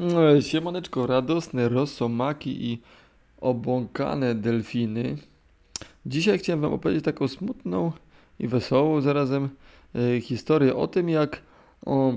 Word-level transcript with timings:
No, 0.00 0.40
Siemaneczko, 0.40 1.06
radosne 1.06 1.68
rosomaki 1.68 2.70
i 2.72 2.80
obłąkane 3.40 4.34
delfiny. 4.34 5.16
Dzisiaj 6.06 6.38
chciałem 6.38 6.60
Wam 6.60 6.72
opowiedzieć 6.72 7.04
taką 7.04 7.28
smutną 7.28 7.92
i 8.38 8.48
wesołą 8.48 9.00
zarazem 9.00 9.48
e, 9.94 10.20
historię 10.20 10.76
o 10.76 10.86
tym, 10.86 11.08
jak 11.08 11.42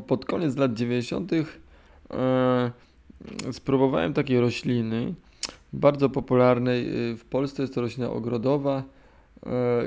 pod 0.08 0.26
koniec 0.26 0.58
lat 0.58 0.74
90. 0.74 1.32
E, 1.34 1.46
spróbowałem 3.52 4.14
takiej 4.14 4.40
rośliny, 4.40 5.14
bardzo 5.74 6.10
popularnej 6.10 6.88
e, 6.88 7.18
w 7.18 7.26
Polsce. 7.26 7.64
Jest 7.64 7.76
to 7.76 7.82
roślina 7.82 8.10
ogrodowa, 8.10 8.84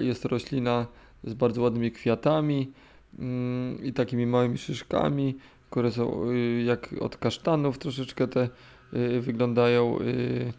jest 0.01 0.23
to 0.23 0.29
roślina 0.29 0.87
z 1.25 1.35
bardzo 1.35 1.63
ładnymi 1.63 1.93
kwiatami 1.93 2.73
mm, 3.19 3.85
i 3.85 3.93
takimi 3.93 4.27
małymi 4.27 4.59
szyszkami 4.59 5.35
które 5.71 5.91
są 5.91 6.31
y, 6.31 6.63
jak 6.63 6.95
od 7.01 7.17
kasztanów 7.17 7.79
troszeczkę 7.79 8.29
te 8.29 8.49
y, 8.95 9.21
wyglądają 9.21 10.01
y, 10.01 10.53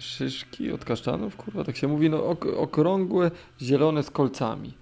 szyszki 0.00 0.72
od 0.72 0.84
kasztanów, 0.84 1.36
kurwa, 1.36 1.64
tak 1.64 1.76
się 1.76 1.88
mówi, 1.88 2.10
no 2.10 2.26
ok 2.26 2.46
okrągłe, 2.56 3.30
zielone 3.60 4.02
z 4.02 4.10
kolcami. 4.10 4.72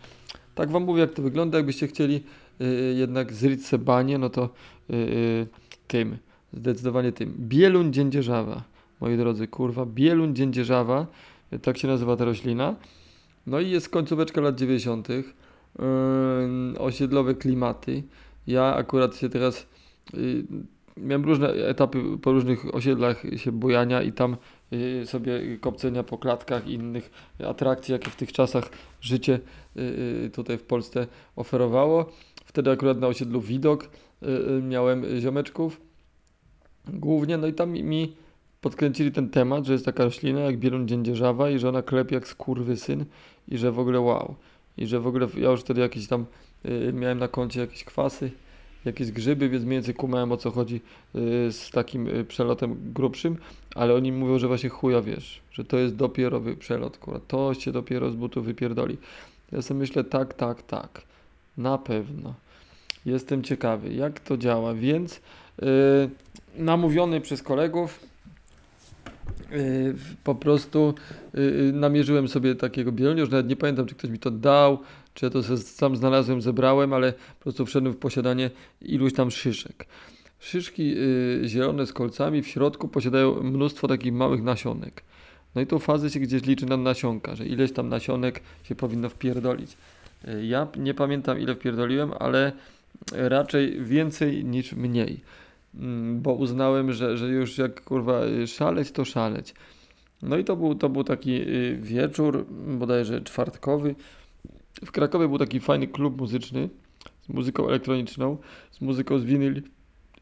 Tak 0.54 0.70
wam 0.70 0.82
mówię, 0.82 1.00
jak 1.00 1.12
to 1.12 1.22
wygląda, 1.22 1.58
jakbyście 1.58 1.86
chcieli 1.86 2.22
jednak 2.94 3.32
zryć 3.32 3.60
banie, 3.78 4.18
no 4.18 4.30
to 4.30 4.48
tym, 5.88 6.16
zdecydowanie 6.52 7.12
tym. 7.12 7.34
Bieluń 7.38 7.92
dziędzierzawa, 7.92 8.62
moi 9.00 9.16
drodzy, 9.16 9.48
kurwa, 9.48 9.86
bieluń 9.86 10.34
dziędzierzawa, 10.34 11.06
tak 11.62 11.78
się 11.78 11.88
nazywa 11.88 12.16
ta 12.16 12.24
roślina. 12.24 12.74
No 13.46 13.60
i 13.60 13.70
jest 13.70 13.88
końcóweczka 13.88 14.40
lat 14.40 14.54
90., 14.54 15.08
osiedlowe 16.78 17.34
klimaty. 17.34 18.02
Ja 18.46 18.74
akurat 18.74 19.16
się 19.16 19.28
teraz 19.28 19.66
y, 20.14 20.44
miałem 20.96 21.24
różne 21.24 21.48
etapy 21.48 22.18
po 22.22 22.32
różnych 22.32 22.74
osiedlach 22.74 23.22
się 23.36 23.52
bojania 23.52 24.02
i 24.02 24.12
tam 24.12 24.36
y, 24.72 25.06
sobie 25.06 25.58
kopcenia 25.60 26.02
po 26.02 26.18
klatkach 26.18 26.66
i 26.66 26.72
innych 26.72 27.10
atrakcji, 27.46 27.92
jakie 27.92 28.10
w 28.10 28.16
tych 28.16 28.32
czasach 28.32 28.70
życie 29.00 29.40
y, 29.76 29.80
y 30.26 30.30
tutaj 30.30 30.58
w 30.58 30.62
Polsce 30.62 31.06
oferowało. 31.36 32.12
Wtedy 32.44 32.70
akurat 32.70 33.00
na 33.00 33.06
osiedlu 33.06 33.40
Widok 33.40 33.84
y, 33.84 34.26
y, 34.26 34.62
miałem 34.62 35.20
ziomeczków 35.20 35.80
głównie, 36.88 37.36
no 37.38 37.46
i 37.46 37.52
tam 37.52 37.72
mi 37.72 38.16
podkręcili 38.60 39.12
ten 39.12 39.30
temat, 39.30 39.64
że 39.66 39.72
jest 39.72 39.84
taka 39.84 40.04
roślina 40.04 40.40
jak 40.40 40.58
bieruń 40.58 40.88
dziędzierzawa 40.88 41.50
i 41.50 41.58
że 41.58 41.68
ona 41.68 41.82
klepie 41.82 42.14
jak 42.14 42.26
syn 42.76 43.04
i 43.48 43.58
że 43.58 43.72
w 43.72 43.78
ogóle 43.78 44.00
wow. 44.00 44.34
I 44.78 44.86
że 44.86 45.00
w 45.00 45.06
ogóle 45.06 45.26
ja 45.36 45.50
już 45.50 45.60
wtedy 45.60 45.80
jakieś 45.80 46.08
tam 46.08 46.26
Y, 46.68 46.92
miałem 46.92 47.18
na 47.18 47.28
koncie 47.28 47.60
jakieś 47.60 47.84
kwasy, 47.84 48.30
jakieś 48.84 49.12
grzyby, 49.12 49.48
więc 49.48 49.64
mniej 49.64 49.76
więcej 49.76 49.94
kumałem 49.94 50.32
o 50.32 50.36
co 50.36 50.50
chodzi 50.50 50.80
y, 51.14 51.52
z 51.52 51.70
takim 51.70 52.08
y, 52.08 52.24
przelotem 52.24 52.92
grubszym, 52.92 53.36
ale 53.74 53.94
oni 53.94 54.12
mówią, 54.12 54.38
że 54.38 54.48
właśnie 54.48 54.68
chuja 54.68 55.02
wiesz, 55.02 55.40
że 55.52 55.64
to 55.64 55.76
jest 55.78 55.96
dopierowy 55.96 56.56
przelot, 56.56 56.98
kurwa, 56.98 57.20
to 57.28 57.54
się 57.54 57.72
dopiero 57.72 58.10
z 58.10 58.14
butów 58.14 58.44
wypierdoli. 58.44 58.96
Ja 59.52 59.62
sobie 59.62 59.80
myślę, 59.80 60.04
tak, 60.04 60.34
tak, 60.34 60.62
tak, 60.62 61.02
na 61.56 61.78
pewno. 61.78 62.34
Jestem 63.06 63.42
ciekawy, 63.42 63.94
jak 63.94 64.20
to 64.20 64.36
działa, 64.36 64.74
więc 64.74 65.20
yy, 65.62 65.66
namówiony 66.56 67.20
przez 67.20 67.42
kolegów, 67.42 68.00
po 70.24 70.34
prostu 70.34 70.94
namierzyłem 71.72 72.28
sobie 72.28 72.54
takiego 72.54 72.92
bielonia, 72.92 73.20
już 73.20 73.30
nawet 73.30 73.48
nie 73.48 73.56
pamiętam, 73.56 73.86
czy 73.86 73.94
ktoś 73.94 74.10
mi 74.10 74.18
to 74.18 74.30
dał, 74.30 74.78
czy 75.14 75.26
ja 75.26 75.30
to 75.30 75.42
sam 75.58 75.96
znalazłem, 75.96 76.42
zebrałem, 76.42 76.92
ale 76.92 77.12
po 77.12 77.42
prostu 77.42 77.66
wszedłem 77.66 77.92
w 77.92 77.96
posiadanie 77.96 78.50
iluś 78.80 79.12
tam 79.12 79.30
szyszek. 79.30 79.86
Szyszki 80.40 80.94
y, 80.98 81.42
zielone 81.48 81.86
z 81.86 81.92
kolcami 81.92 82.42
w 82.42 82.48
środku 82.48 82.88
posiadają 82.88 83.42
mnóstwo 83.42 83.88
takich 83.88 84.12
małych 84.12 84.42
nasionek. 84.42 85.02
No 85.54 85.60
i 85.60 85.66
tą 85.66 85.78
fazę 85.78 86.10
się 86.10 86.20
gdzieś 86.20 86.42
liczy 86.42 86.66
na 86.66 86.76
nasionka, 86.76 87.36
że 87.36 87.46
ileś 87.46 87.72
tam 87.72 87.88
nasionek 87.88 88.40
się 88.62 88.74
powinno 88.74 89.08
wpierdolić. 89.08 89.76
Y, 90.28 90.46
ja 90.46 90.66
nie 90.78 90.94
pamiętam 90.94 91.40
ile 91.40 91.54
wpierdoliłem, 91.54 92.12
ale 92.18 92.52
raczej 93.12 93.84
więcej 93.84 94.44
niż 94.44 94.72
mniej. 94.72 95.20
Y, 95.74 96.14
bo 96.14 96.32
uznałem, 96.32 96.92
że, 96.92 97.16
że 97.16 97.28
już 97.28 97.58
jak 97.58 97.84
kurwa 97.84 98.20
szaleć, 98.46 98.90
to 98.90 99.04
szaleć. 99.04 99.54
No 100.22 100.36
i 100.36 100.44
to 100.44 100.56
był, 100.56 100.74
to 100.74 100.88
był 100.88 101.04
taki 101.04 101.32
y, 101.32 101.78
wieczór, 101.82 102.46
bodajże 102.78 103.20
czwartkowy, 103.20 103.94
w 104.84 104.92
Krakowie 104.92 105.28
był 105.28 105.38
taki 105.38 105.60
fajny 105.60 105.86
klub 105.86 106.20
muzyczny 106.20 106.68
z 107.22 107.28
muzyką 107.28 107.68
elektroniczną, 107.68 108.36
z 108.70 108.80
muzyką 108.80 109.18
z 109.18 109.24
winyl. 109.24 109.62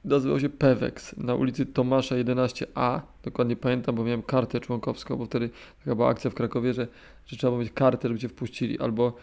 Nazywał 0.05 0.41
się 0.41 0.49
Pewex 0.49 1.17
na 1.17 1.35
ulicy 1.35 1.67
Tomasza 1.67 2.15
11A. 2.15 3.01
Dokładnie 3.23 3.57
pamiętam, 3.57 3.95
bo 3.95 4.05
miałem 4.05 4.23
kartę 4.23 4.61
członkowską, 4.61 5.17
bo 5.17 5.27
wtedy 5.27 5.51
taka 5.79 5.95
była 5.95 6.09
akcja 6.09 6.31
w 6.31 6.35
Krakowie, 6.35 6.75
że, 6.75 6.89
że 7.27 7.37
trzeba 7.37 7.59
mieć 7.59 7.73
kartę, 7.73 8.09
żeby 8.09 8.21
cię 8.21 8.29
wpuścili. 8.29 8.79
Albo 8.79 9.17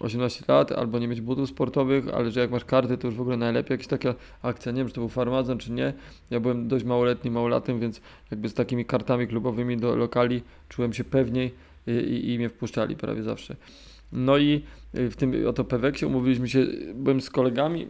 18 0.00 0.44
lat, 0.48 0.72
albo 0.72 0.98
nie 0.98 1.08
mieć 1.08 1.20
butów 1.20 1.48
sportowych, 1.48 2.08
ale 2.14 2.30
że 2.30 2.40
jak 2.40 2.50
masz 2.50 2.64
kartę, 2.64 2.98
to 2.98 3.06
już 3.06 3.16
w 3.16 3.20
ogóle 3.20 3.36
najlepiej. 3.36 3.74
Jakaś 3.74 3.86
taka 3.86 4.14
akcja, 4.42 4.72
nie 4.72 4.78
wiem, 4.78 4.88
czy 4.88 4.94
to 4.94 5.00
był 5.00 5.08
farmazon, 5.08 5.58
czy 5.58 5.72
nie. 5.72 5.92
Ja 6.30 6.40
byłem 6.40 6.68
dość 6.68 6.84
małoletni, 6.84 7.30
małolatem, 7.30 7.80
więc 7.80 8.00
jakby 8.30 8.48
z 8.48 8.54
takimi 8.54 8.84
kartami 8.84 9.26
klubowymi 9.26 9.76
do 9.76 9.96
lokali 9.96 10.42
czułem 10.68 10.92
się 10.92 11.04
pewniej 11.04 11.54
i, 11.86 11.90
i, 11.90 12.34
i 12.34 12.38
mnie 12.38 12.48
wpuszczali 12.48 12.96
prawie 12.96 13.22
zawsze. 13.22 13.56
No 14.12 14.38
i 14.38 14.62
y, 14.94 15.10
w 15.10 15.16
tym 15.16 15.48
oto 15.48 15.64
Peweksie 15.64 16.06
umówiliśmy 16.06 16.48
się, 16.48 16.66
byłem 16.94 17.20
z 17.20 17.30
kolegami, 17.30 17.88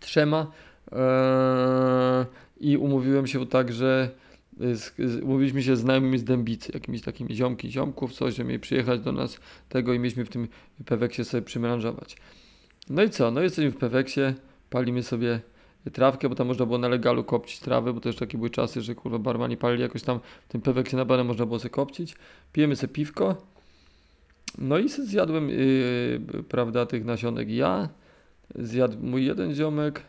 trzema 0.00 0.46
e, 0.92 2.26
i 2.60 2.76
umówiłem 2.76 3.26
się 3.26 3.46
tak, 3.46 3.72
że 3.72 4.10
z, 4.60 4.94
z, 4.98 5.22
umówiliśmy 5.22 5.62
się 5.62 5.76
z 5.76 5.80
znajomymi 5.80 6.18
z 6.18 6.24
Dębicy, 6.24 6.72
jakimiś 6.74 7.02
takimi 7.02 7.34
ziomki, 7.34 7.70
ziomków, 7.70 8.12
coś, 8.12 8.34
że 8.34 8.44
mieli 8.44 8.60
przyjechać 8.60 9.00
do 9.00 9.12
nas 9.12 9.38
tego 9.68 9.92
i 9.92 9.98
mieliśmy 9.98 10.24
w 10.24 10.28
tym 10.28 10.48
Peweksie 10.86 11.24
sobie 11.24 11.42
przymelanżować. 11.42 12.16
No 12.90 13.02
i 13.02 13.10
co, 13.10 13.30
no 13.30 13.40
jesteśmy 13.40 13.70
w 13.70 13.76
Peweksie, 13.76 14.20
palimy 14.70 15.02
sobie 15.02 15.40
trawkę, 15.92 16.28
bo 16.28 16.34
tam 16.34 16.46
można 16.46 16.66
było 16.66 16.78
na 16.78 16.88
legalu 16.88 17.24
kopcić 17.24 17.60
trawę, 17.60 17.92
bo 17.92 18.00
to 18.00 18.08
już 18.08 18.16
takie 18.16 18.38
były 18.38 18.50
czasy, 18.50 18.82
że 18.82 18.94
kurwa 18.94 19.18
barmani 19.18 19.56
palili 19.56 19.82
jakoś 19.82 20.02
tam 20.02 20.20
w 20.48 20.52
tym 20.52 20.60
Peweksie 20.60 20.96
na 20.96 21.04
banę 21.04 21.24
można 21.24 21.46
było 21.46 21.58
sobie 21.58 21.70
kopcić. 21.70 22.14
Pijemy 22.52 22.76
sobie 22.76 22.92
piwko, 22.92 23.36
no 24.58 24.78
i 24.78 24.88
zjadłem, 24.88 25.48
yy, 25.48 26.20
prawda, 26.48 26.86
tych 26.86 27.04
nasionek 27.04 27.50
ja, 27.50 27.88
zjadł 28.54 28.98
mój 29.00 29.24
jeden 29.24 29.54
ziomek, 29.54 30.02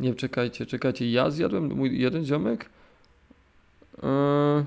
nie, 0.00 0.14
czekajcie, 0.14 0.66
czekajcie, 0.66 1.10
ja 1.10 1.30
zjadłem 1.30 1.72
mój 1.72 2.00
jeden 2.00 2.24
ziomek, 2.24 2.70
yy, 4.02 4.64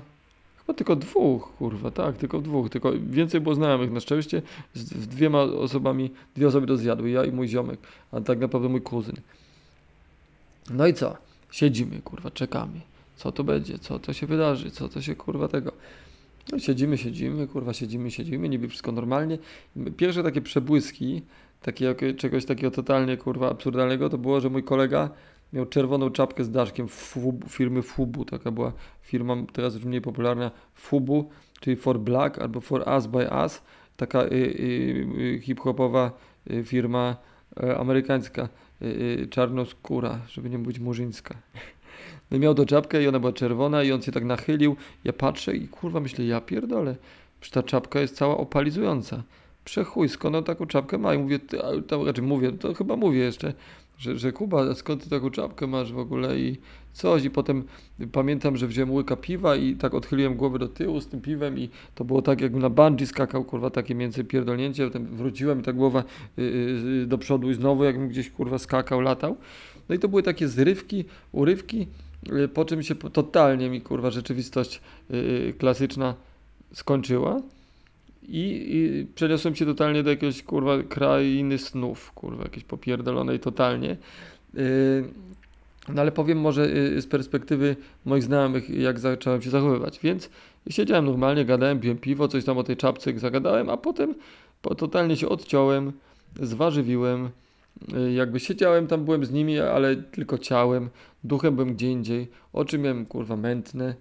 chyba 0.58 0.74
tylko 0.74 0.96
dwóch, 0.96 1.56
kurwa, 1.58 1.90
tak, 1.90 2.16
tylko 2.16 2.40
dwóch, 2.40 2.70
tylko 2.70 2.92
więcej 3.10 3.40
było 3.40 3.54
znajomych 3.54 3.92
na 3.92 4.00
szczęście, 4.00 4.42
z, 4.74 5.06
dwiema 5.06 5.42
osobami, 5.42 6.10
dwie 6.36 6.48
osoby 6.48 6.66
to 6.66 6.76
zjadły, 6.76 7.10
ja 7.10 7.24
i 7.24 7.32
mój 7.32 7.48
ziomek, 7.48 7.80
a 8.12 8.20
tak 8.20 8.38
naprawdę 8.38 8.68
mój 8.68 8.80
kuzyn. 8.80 9.16
No 10.70 10.86
i 10.86 10.94
co? 10.94 11.16
Siedzimy, 11.50 12.02
kurwa, 12.02 12.30
czekamy. 12.30 12.80
Co 13.16 13.32
to 13.32 13.44
będzie? 13.44 13.78
Co 13.78 13.98
to 13.98 14.12
się 14.12 14.26
wydarzy? 14.26 14.70
Co 14.70 14.88
to 14.88 15.02
się, 15.02 15.14
kurwa, 15.14 15.48
tego... 15.48 15.72
No, 16.52 16.58
siedzimy, 16.58 16.98
siedzimy, 16.98 17.46
kurwa, 17.46 17.72
siedzimy, 17.72 18.10
siedzimy, 18.10 18.48
niby 18.48 18.68
wszystko 18.68 18.92
normalnie. 18.92 19.38
Pierwsze 19.96 20.22
takie 20.22 20.40
przebłyski, 20.40 21.22
takie, 21.62 22.14
czegoś 22.14 22.44
takiego 22.44 22.70
totalnie, 22.70 23.16
kurwa, 23.16 23.50
absurdalnego, 23.50 24.08
to 24.08 24.18
było, 24.18 24.40
że 24.40 24.50
mój 24.50 24.62
kolega 24.62 25.10
miał 25.54 25.66
czerwoną 25.66 26.10
czapkę 26.10 26.44
z 26.44 26.50
daszkiem 26.50 26.88
Fubu, 26.88 27.48
firmy 27.48 27.82
Fubu, 27.82 28.24
taka 28.24 28.50
była 28.50 28.72
firma 29.02 29.36
teraz 29.52 29.74
już 29.74 29.84
mniej 29.84 30.00
popularna, 30.00 30.50
Fubu, 30.74 31.30
czyli 31.60 31.76
For 31.76 32.00
Black 32.00 32.38
albo 32.38 32.60
For 32.60 32.84
Us 32.88 33.06
by 33.06 33.28
Us, 33.42 33.62
taka 33.96 34.22
y, 34.22 34.32
y, 34.32 35.36
y, 35.36 35.40
hip-hopowa 35.42 36.10
y, 36.50 36.64
firma 36.64 37.16
amerykańska, 37.78 38.48
y, 38.82 38.86
y, 38.86 39.28
czarnoskóra, 39.30 40.20
żeby 40.28 40.50
nie 40.50 40.58
mówić 40.58 40.78
murzyńska. 40.78 41.34
No 42.30 42.38
miał 42.38 42.54
do 42.54 42.66
czapkę 42.66 43.02
i 43.02 43.08
ona 43.08 43.20
była 43.20 43.32
czerwona 43.32 43.82
i 43.82 43.92
on 43.92 44.02
się 44.02 44.12
tak 44.12 44.24
nachylił. 44.24 44.76
Ja 45.04 45.12
patrzę 45.12 45.56
i 45.56 45.68
kurwa 45.68 46.00
myślę, 46.00 46.24
ja 46.24 46.40
pierdolę. 46.40 46.96
Przecież 47.40 47.52
ta 47.52 47.62
czapka 47.62 48.00
jest 48.00 48.16
cała 48.16 48.36
opalizująca. 48.36 49.22
Przechuj, 49.64 50.08
skąd 50.08 50.36
on 50.36 50.44
taką 50.44 50.66
czapkę 50.66 50.98
ma? 50.98 51.14
I 51.14 51.18
mówię, 51.18 51.38
ty, 51.38 51.58
raczej 52.06 52.24
mówię, 52.24 52.52
to 52.52 52.74
chyba 52.74 52.96
mówię 52.96 53.18
jeszcze, 53.18 53.52
że, 53.98 54.18
że 54.18 54.32
Kuba, 54.32 54.74
skąd 54.74 55.04
ty 55.04 55.10
taką 55.10 55.30
czapkę 55.30 55.66
masz 55.66 55.92
w 55.92 55.98
ogóle 55.98 56.38
i 56.38 56.56
coś. 56.92 57.24
I 57.24 57.30
potem 57.30 57.64
pamiętam, 58.12 58.56
że 58.56 58.66
wziąłem 58.66 58.92
łyka 58.92 59.16
piwa 59.16 59.56
i 59.56 59.76
tak 59.76 59.94
odchyliłem 59.94 60.34
głowę 60.34 60.58
do 60.58 60.68
tyłu 60.68 61.00
z 61.00 61.06
tym 61.06 61.20
piwem 61.20 61.58
i 61.58 61.68
to 61.94 62.04
było 62.04 62.22
tak, 62.22 62.40
jakbym 62.40 62.62
na 62.62 62.70
bungee 62.70 63.06
skakał, 63.06 63.44
kurwa, 63.44 63.70
takie 63.70 63.94
między 63.94 64.24
pierdolnięcie. 64.24 64.86
Potem 64.86 65.06
wróciłem 65.06 65.60
i 65.60 65.62
ta 65.62 65.72
głowa 65.72 66.04
yy, 66.36 66.44
yy, 66.44 67.06
do 67.06 67.18
przodu 67.18 67.50
i 67.50 67.54
znowu 67.54 67.84
jakbym 67.84 68.08
gdzieś, 68.08 68.30
kurwa, 68.30 68.58
skakał, 68.58 69.00
latał. 69.00 69.36
No 69.88 69.94
i 69.94 69.98
to 69.98 70.08
były 70.08 70.22
takie 70.22 70.48
zrywki, 70.48 71.04
urywki 71.32 71.86
Y, 72.32 72.48
po 72.48 72.64
czym 72.64 72.82
się 72.82 72.94
totalnie 72.94 73.70
mi 73.70 73.80
kurwa 73.80 74.10
rzeczywistość 74.10 74.80
yy, 75.10 75.54
klasyczna 75.58 76.14
skończyła 76.72 77.40
i, 78.28 78.66
i, 78.76 79.06
przeniosłem 79.14 79.54
się 79.54 79.66
totalnie 79.66 80.02
do 80.02 80.10
jakiegoś 80.10 80.42
kurwa 80.42 80.82
krainy 80.82 81.58
snów, 81.58 82.12
kurwa, 82.12 82.42
jakiejś 82.42 82.64
popierdolonej 82.64 83.40
totalnie. 83.40 83.96
Yy, 84.54 85.04
No 85.88 86.00
ale 86.00 86.12
powiem 86.12 86.40
może 86.40 86.64
y, 86.64 87.02
z 87.02 87.06
perspektywy 87.06 87.76
moich 88.04 88.22
znajomych, 88.22 88.70
jak 88.70 88.98
zacząłem 88.98 89.42
się 89.42 89.50
zachowywać. 89.50 90.00
Więc 90.02 90.30
siedziałem 90.70 91.04
normalnie, 91.04 91.44
gadałem, 91.44 91.80
piłem 91.80 91.98
piwo, 91.98 92.28
coś 92.28 92.44
tam 92.44 92.58
o 92.58 92.62
tej 92.62 92.76
czapce 92.76 93.18
zagadałem, 93.18 93.70
a 93.70 93.76
potem 93.76 94.14
po, 94.62 94.74
totalnie 94.74 95.16
się 95.16 95.28
odciąłem, 95.28 95.92
zwarzywiłem. 96.42 97.30
Y, 97.94 98.12
jakby 98.12 98.40
siedziałem 98.40 98.86
tam, 98.86 99.04
byłem 99.04 99.24
z 99.24 99.30
nimi, 99.30 99.58
ale 99.58 99.96
tylko 99.96 100.38
ciałem, 100.38 100.90
duchem 101.24 101.54
byłem 101.54 101.74
gdzie 101.74 101.90
indziej, 101.90 102.28
oczy 102.52 102.78
miałem 102.78 103.06
kurwa 103.06 103.36
mętne 103.36 103.94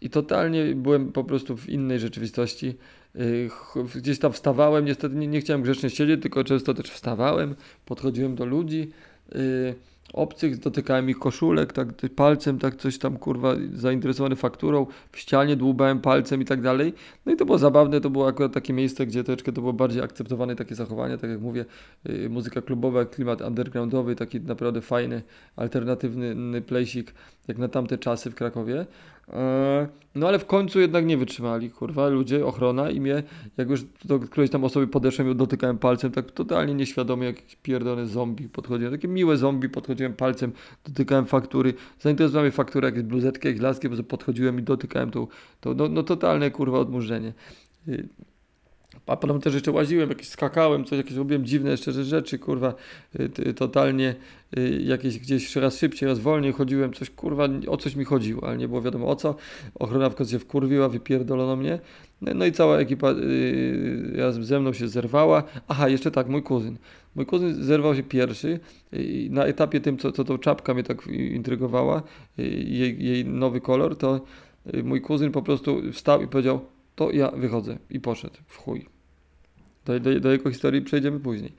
i 0.00 0.10
totalnie 0.10 0.74
byłem 0.74 1.12
po 1.12 1.24
prostu 1.24 1.56
w 1.56 1.68
innej 1.68 1.98
rzeczywistości. 1.98 2.74
Y, 3.16 3.48
gdzieś 3.94 4.18
tam 4.18 4.32
wstawałem, 4.32 4.84
niestety 4.84 5.14
nie, 5.14 5.26
nie 5.26 5.40
chciałem 5.40 5.62
grzecznie 5.62 5.90
siedzieć, 5.90 6.22
tylko 6.22 6.44
często 6.44 6.74
też 6.74 6.90
wstawałem, 6.90 7.54
podchodziłem 7.86 8.34
do 8.34 8.44
ludzi 8.44 8.90
obcych, 10.12 10.58
dotykałem 10.58 11.10
ich 11.10 11.18
koszulek, 11.18 11.72
tak 11.72 11.88
palcem, 12.16 12.58
tak 12.58 12.76
coś 12.76 12.98
tam 12.98 13.16
kurwa 13.16 13.54
zainteresowany 13.72 14.36
fakturą, 14.36 14.86
w 15.12 15.18
ścianie 15.18 15.56
dłubałem 15.56 16.00
palcem 16.00 16.42
i 16.42 16.44
tak 16.44 16.60
dalej. 16.60 16.92
No 17.26 17.32
i 17.32 17.36
to 17.36 17.44
było 17.44 17.58
zabawne, 17.58 18.00
to 18.00 18.10
było 18.10 18.28
akurat 18.28 18.52
takie 18.52 18.72
miejsce, 18.72 19.06
gdzie 19.06 19.24
troszeczkę 19.24 19.52
to 19.52 19.60
było 19.60 19.72
bardziej 19.72 20.02
akceptowane 20.02 20.56
takie 20.56 20.74
zachowania, 20.74 21.18
tak 21.18 21.30
jak 21.30 21.40
mówię, 21.40 21.64
yy, 22.04 22.28
muzyka 22.28 22.62
klubowa, 22.62 23.04
klimat 23.04 23.40
undergroundowy, 23.40 24.16
taki 24.16 24.40
naprawdę 24.40 24.80
fajny, 24.80 25.22
alternatywny 25.56 26.62
playsik, 26.62 27.14
jak 27.48 27.58
na 27.58 27.68
tamte 27.68 27.98
czasy 27.98 28.30
w 28.30 28.34
Krakowie. 28.34 28.86
E, 29.32 29.88
no 30.14 30.28
ale 30.28 30.38
w 30.38 30.46
końcu 30.46 30.80
jednak 30.80 31.06
nie 31.06 31.16
wytrzymali, 31.16 31.70
kurwa, 31.70 32.08
ludzie, 32.08 32.46
ochrona 32.46 32.90
i 32.90 33.00
mnie, 33.00 33.22
jak 33.56 33.70
już 33.70 33.84
do 34.04 34.18
którejś 34.18 34.50
tam 34.50 34.64
osoby 34.64 34.86
podeszłem 34.86 35.30
i 35.30 35.34
dotykałem 35.34 35.78
palcem, 35.78 36.12
tak 36.12 36.30
totalnie 36.30 36.74
nieświadomie, 36.74 37.26
jak 37.26 37.36
pierdolony 37.62 38.06
zombie 38.06 38.48
podchodziłem, 38.48 38.92
takie 38.92 39.08
miłe 39.08 39.36
zombie, 39.36 39.68
podchodziłem 39.68 40.14
palcem, 40.14 40.52
dotykałem 40.84 41.26
faktury, 41.26 41.74
zainteresowały 42.00 42.46
mnie 42.46 42.52
faktury, 42.52 42.86
jakieś 42.86 43.02
bluzetki, 43.02 43.48
jakieś 43.48 43.62
laski, 43.62 43.88
bo 43.88 44.02
podchodziłem 44.02 44.58
i 44.58 44.62
dotykałem 44.62 45.10
to, 45.10 45.28
to 45.60 45.74
no, 45.74 45.88
no 45.88 46.02
totalne, 46.02 46.50
kurwa, 46.50 46.78
odmurzenie. 46.78 47.32
A 49.08 49.16
potem 49.16 49.40
też 49.40 49.54
jeszcze 49.54 49.72
łaziłem, 49.72 50.08
jakieś 50.08 50.28
skakałem, 50.28 50.84
coś, 50.84 50.98
jakieś 50.98 51.16
robiłem 51.16 51.44
dziwne 51.44 51.70
jeszcze 51.70 51.92
rzeczy, 51.92 52.38
kurwa, 52.38 52.74
y, 53.20 53.54
totalnie 53.54 54.14
y, 54.58 54.82
jakieś 54.82 55.18
gdzieś 55.18 55.56
raz 55.56 55.78
szybciej, 55.78 56.08
raz 56.08 56.18
wolniej 56.18 56.52
chodziłem, 56.52 56.92
coś, 56.92 57.10
kurwa, 57.10 57.48
o 57.68 57.76
coś 57.76 57.96
mi 57.96 58.04
chodziło, 58.04 58.48
ale 58.48 58.56
nie 58.56 58.68
było 58.68 58.82
wiadomo 58.82 59.08
o 59.08 59.16
co. 59.16 59.34
Ochrona 59.74 60.10
w 60.10 60.14
końcu 60.14 60.32
się 60.32 60.38
wkurwiła, 60.38 60.88
wypierdolono 60.88 61.56
mnie. 61.56 61.78
No, 62.20 62.34
no 62.34 62.46
i 62.46 62.52
cała 62.52 62.78
ekipa 62.78 63.10
yy, 63.10 64.12
razem 64.16 64.44
ze 64.44 64.60
mną 64.60 64.72
się 64.72 64.88
zerwała. 64.88 65.42
Aha, 65.68 65.88
jeszcze 65.88 66.10
tak, 66.10 66.28
mój 66.28 66.42
kuzyn. 66.42 66.76
Mój 67.14 67.26
kuzyn 67.26 67.64
zerwał 67.64 67.94
się 67.94 68.02
pierwszy 68.02 68.60
i 68.92 69.28
na 69.32 69.44
etapie 69.44 69.80
tym, 69.80 69.98
co, 69.98 70.12
co 70.12 70.24
tą 70.24 70.38
czapka 70.38 70.74
mnie 70.74 70.82
tak 70.82 71.06
intrygowała, 71.06 72.02
jej, 72.38 73.04
jej 73.04 73.24
nowy 73.24 73.60
kolor, 73.60 73.96
to 73.96 74.20
mój 74.84 75.00
kuzyn 75.00 75.32
po 75.32 75.42
prostu 75.42 75.92
wstał 75.92 76.22
i 76.22 76.28
powiedział, 76.28 76.60
to 76.98 77.10
ja 77.10 77.30
wychodzę 77.30 77.78
i 77.90 78.00
poszedł 78.00 78.36
w 78.46 78.56
chuj. 78.56 78.97
Do, 79.88 80.00
do, 80.00 80.20
do 80.20 80.32
jego 80.32 80.50
historii 80.50 80.82
przejdziemy 80.82 81.20
później. 81.20 81.52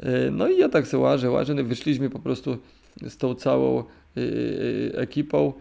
E, 0.00 0.30
no 0.30 0.48
i 0.48 0.58
ja 0.58 0.68
tak 0.68 0.86
sobie 0.86 1.02
łażę, 1.02 1.30
łażę, 1.30 1.54
no 1.54 1.64
wyszliśmy 1.64 2.10
po 2.10 2.18
prostu 2.18 2.58
z 3.08 3.16
tą 3.16 3.34
całą 3.34 3.78
e, 3.78 3.84
e, 4.94 4.98
ekipą. 4.98 5.52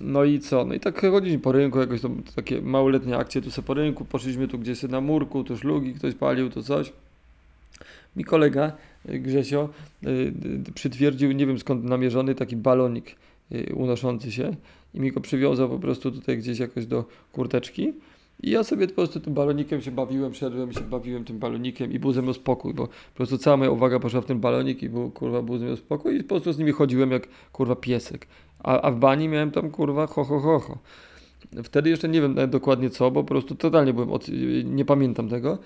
No 0.00 0.24
i 0.24 0.40
co? 0.40 0.64
No 0.64 0.74
i 0.74 0.80
tak 0.80 1.00
chodziliśmy 1.00 1.38
po 1.38 1.52
rynku, 1.52 1.78
jakoś 1.78 2.00
tam 2.00 2.22
takie 2.34 2.62
małoletnie 2.62 3.16
akcje 3.16 3.42
tu 3.42 3.50
sobie 3.50 3.66
po 3.66 3.74
rynku, 3.74 4.04
poszliśmy 4.04 4.48
tu 4.48 4.58
gdzieś 4.58 4.82
na 4.82 5.00
murku, 5.00 5.44
tu 5.44 5.56
szlugi 5.56 5.94
ktoś 5.94 6.14
palił, 6.14 6.50
tu 6.50 6.62
coś. 6.62 6.92
Mi 8.16 8.24
kolega 8.24 8.72
Grzesio 9.04 9.68
przytwierdził, 10.74 11.32
nie 11.32 11.46
wiem 11.46 11.58
skąd 11.58 11.84
namierzony, 11.84 12.34
taki 12.34 12.56
balonik 12.56 13.16
unoszący 13.74 14.32
się 14.32 14.56
i 14.94 15.00
mi 15.00 15.12
go 15.12 15.20
przywiązał 15.20 15.68
po 15.68 15.78
prostu 15.78 16.10
tutaj 16.10 16.38
gdzieś 16.38 16.58
jakoś 16.58 16.86
do 16.86 17.04
kurteczki. 17.32 17.92
I 18.42 18.50
ja 18.50 18.64
sobie 18.64 18.88
po 18.88 18.94
prostu 18.94 19.20
tym 19.20 19.34
balonikiem 19.34 19.80
się 19.80 19.90
bawiłem, 19.90 20.34
szedłem 20.34 20.70
i 20.70 20.74
się 20.74 20.80
bawiłem 20.80 21.24
tym 21.24 21.38
balonikiem 21.38 21.92
i 21.92 21.98
był 21.98 22.12
ze 22.12 22.22
mną 22.22 22.32
spokój, 22.32 22.74
bo 22.74 22.86
po 22.86 23.14
prostu 23.14 23.38
cała 23.38 23.56
moja 23.56 23.70
uwaga 23.70 24.00
poszła 24.00 24.20
w 24.20 24.24
ten 24.24 24.40
balonik 24.40 24.82
i 24.82 24.88
był, 24.88 25.10
kurwa, 25.10 25.42
był 25.42 25.58
ze 25.58 25.66
mną 25.66 25.76
spokój 25.76 26.16
i 26.16 26.22
po 26.22 26.28
prostu 26.28 26.52
z 26.52 26.58
nimi 26.58 26.72
chodziłem 26.72 27.10
jak, 27.10 27.28
kurwa, 27.52 27.76
piesek. 27.76 28.26
A, 28.58 28.80
a 28.80 28.90
w 28.90 28.96
bani 28.96 29.28
miałem 29.28 29.50
tam, 29.50 29.70
kurwa, 29.70 30.06
ho, 30.06 30.24
ho, 30.24 30.40
ho, 30.40 30.58
ho. 30.58 30.78
Wtedy 31.62 31.90
jeszcze 31.90 32.08
nie 32.08 32.20
wiem 32.20 32.36
dokładnie 32.48 32.90
co, 32.90 33.10
bo 33.10 33.22
po 33.22 33.28
prostu 33.28 33.54
totalnie 33.54 33.92
byłem, 33.92 34.12
od... 34.12 34.26
nie 34.64 34.84
pamiętam 34.84 35.28
tego. 35.28 35.58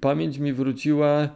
Pamięć 0.00 0.38
mi 0.38 0.52
wróciła 0.52 1.28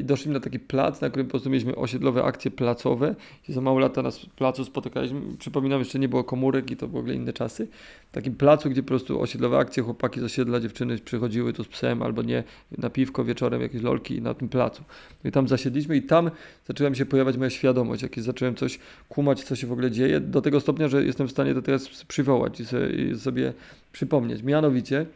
i 0.00 0.04
doszliśmy 0.04 0.32
na 0.32 0.40
taki 0.40 0.58
plac, 0.58 1.00
na 1.00 1.08
którym 1.08 1.26
po 1.26 1.30
prostu 1.30 1.50
mieliśmy 1.50 1.76
osiedlowe 1.76 2.24
akcje 2.24 2.50
placowe. 2.50 3.14
I 3.48 3.52
za 3.52 3.60
mało 3.60 3.78
lata 3.78 4.02
nas 4.02 4.26
placu 4.26 4.64
spotykaliśmy. 4.64 5.20
Przypominam, 5.38 5.78
jeszcze 5.78 5.98
nie 5.98 6.08
było 6.08 6.24
komórek 6.24 6.70
i 6.70 6.76
to 6.76 6.88
w 6.88 6.96
ogóle 6.96 7.14
inne 7.14 7.32
czasy. 7.32 7.68
W 8.10 8.12
takim 8.12 8.34
placu, 8.34 8.70
gdzie 8.70 8.82
po 8.82 8.88
prostu 8.88 9.20
osiedlowe 9.20 9.58
akcje, 9.58 9.82
chłopaki 9.82 10.20
z 10.20 10.22
osiedla, 10.22 10.60
dziewczyny 10.60 10.98
przychodziły 10.98 11.52
tu 11.52 11.64
z 11.64 11.68
psem 11.68 12.02
albo 12.02 12.22
nie, 12.22 12.44
na 12.78 12.90
piwko 12.90 13.24
wieczorem, 13.24 13.62
jakieś 13.62 13.82
lolki 13.82 14.22
na 14.22 14.34
tym 14.34 14.48
placu. 14.48 14.82
No 15.24 15.28
I 15.28 15.32
tam 15.32 15.48
zasiedliśmy 15.48 15.96
i 15.96 16.02
tam 16.02 16.30
zaczęła 16.66 16.90
mi 16.90 16.96
się 16.96 17.06
pojawiać 17.06 17.36
moja 17.36 17.50
świadomość, 17.50 18.02
jak 18.02 18.20
zacząłem 18.20 18.54
coś 18.54 18.78
kumać, 19.08 19.44
co 19.44 19.56
się 19.56 19.66
w 19.66 19.72
ogóle 19.72 19.90
dzieje, 19.90 20.20
do 20.20 20.42
tego 20.42 20.60
stopnia, 20.60 20.88
że 20.88 21.04
jestem 21.04 21.28
w 21.28 21.30
stanie 21.30 21.54
to 21.54 21.62
teraz 21.62 22.04
przywołać 22.04 22.60
i 22.60 23.18
sobie 23.18 23.52
przypomnieć. 23.92 24.42
Mianowicie, 24.42 25.06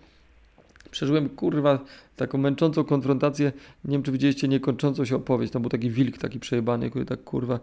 przeżyłem 0.95 1.29
kurwa 1.29 1.79
taką 2.17 2.39
męczącą 2.39 2.85
konfrontację, 2.85 3.53
nie 3.85 3.93
wiem 3.93 4.03
czy 4.03 4.13
widzieliście 4.13 4.49
niekończącą 4.49 5.05
się 5.05 5.17
opowieść, 5.17 5.53
tam 5.53 5.63
był 5.63 5.69
taki 5.69 5.91
wilk 5.91 6.19
taki 6.19 6.41
przejebany, 6.41 6.91
który 6.91 7.05
tak 7.05 7.25
kurwa, 7.25 7.61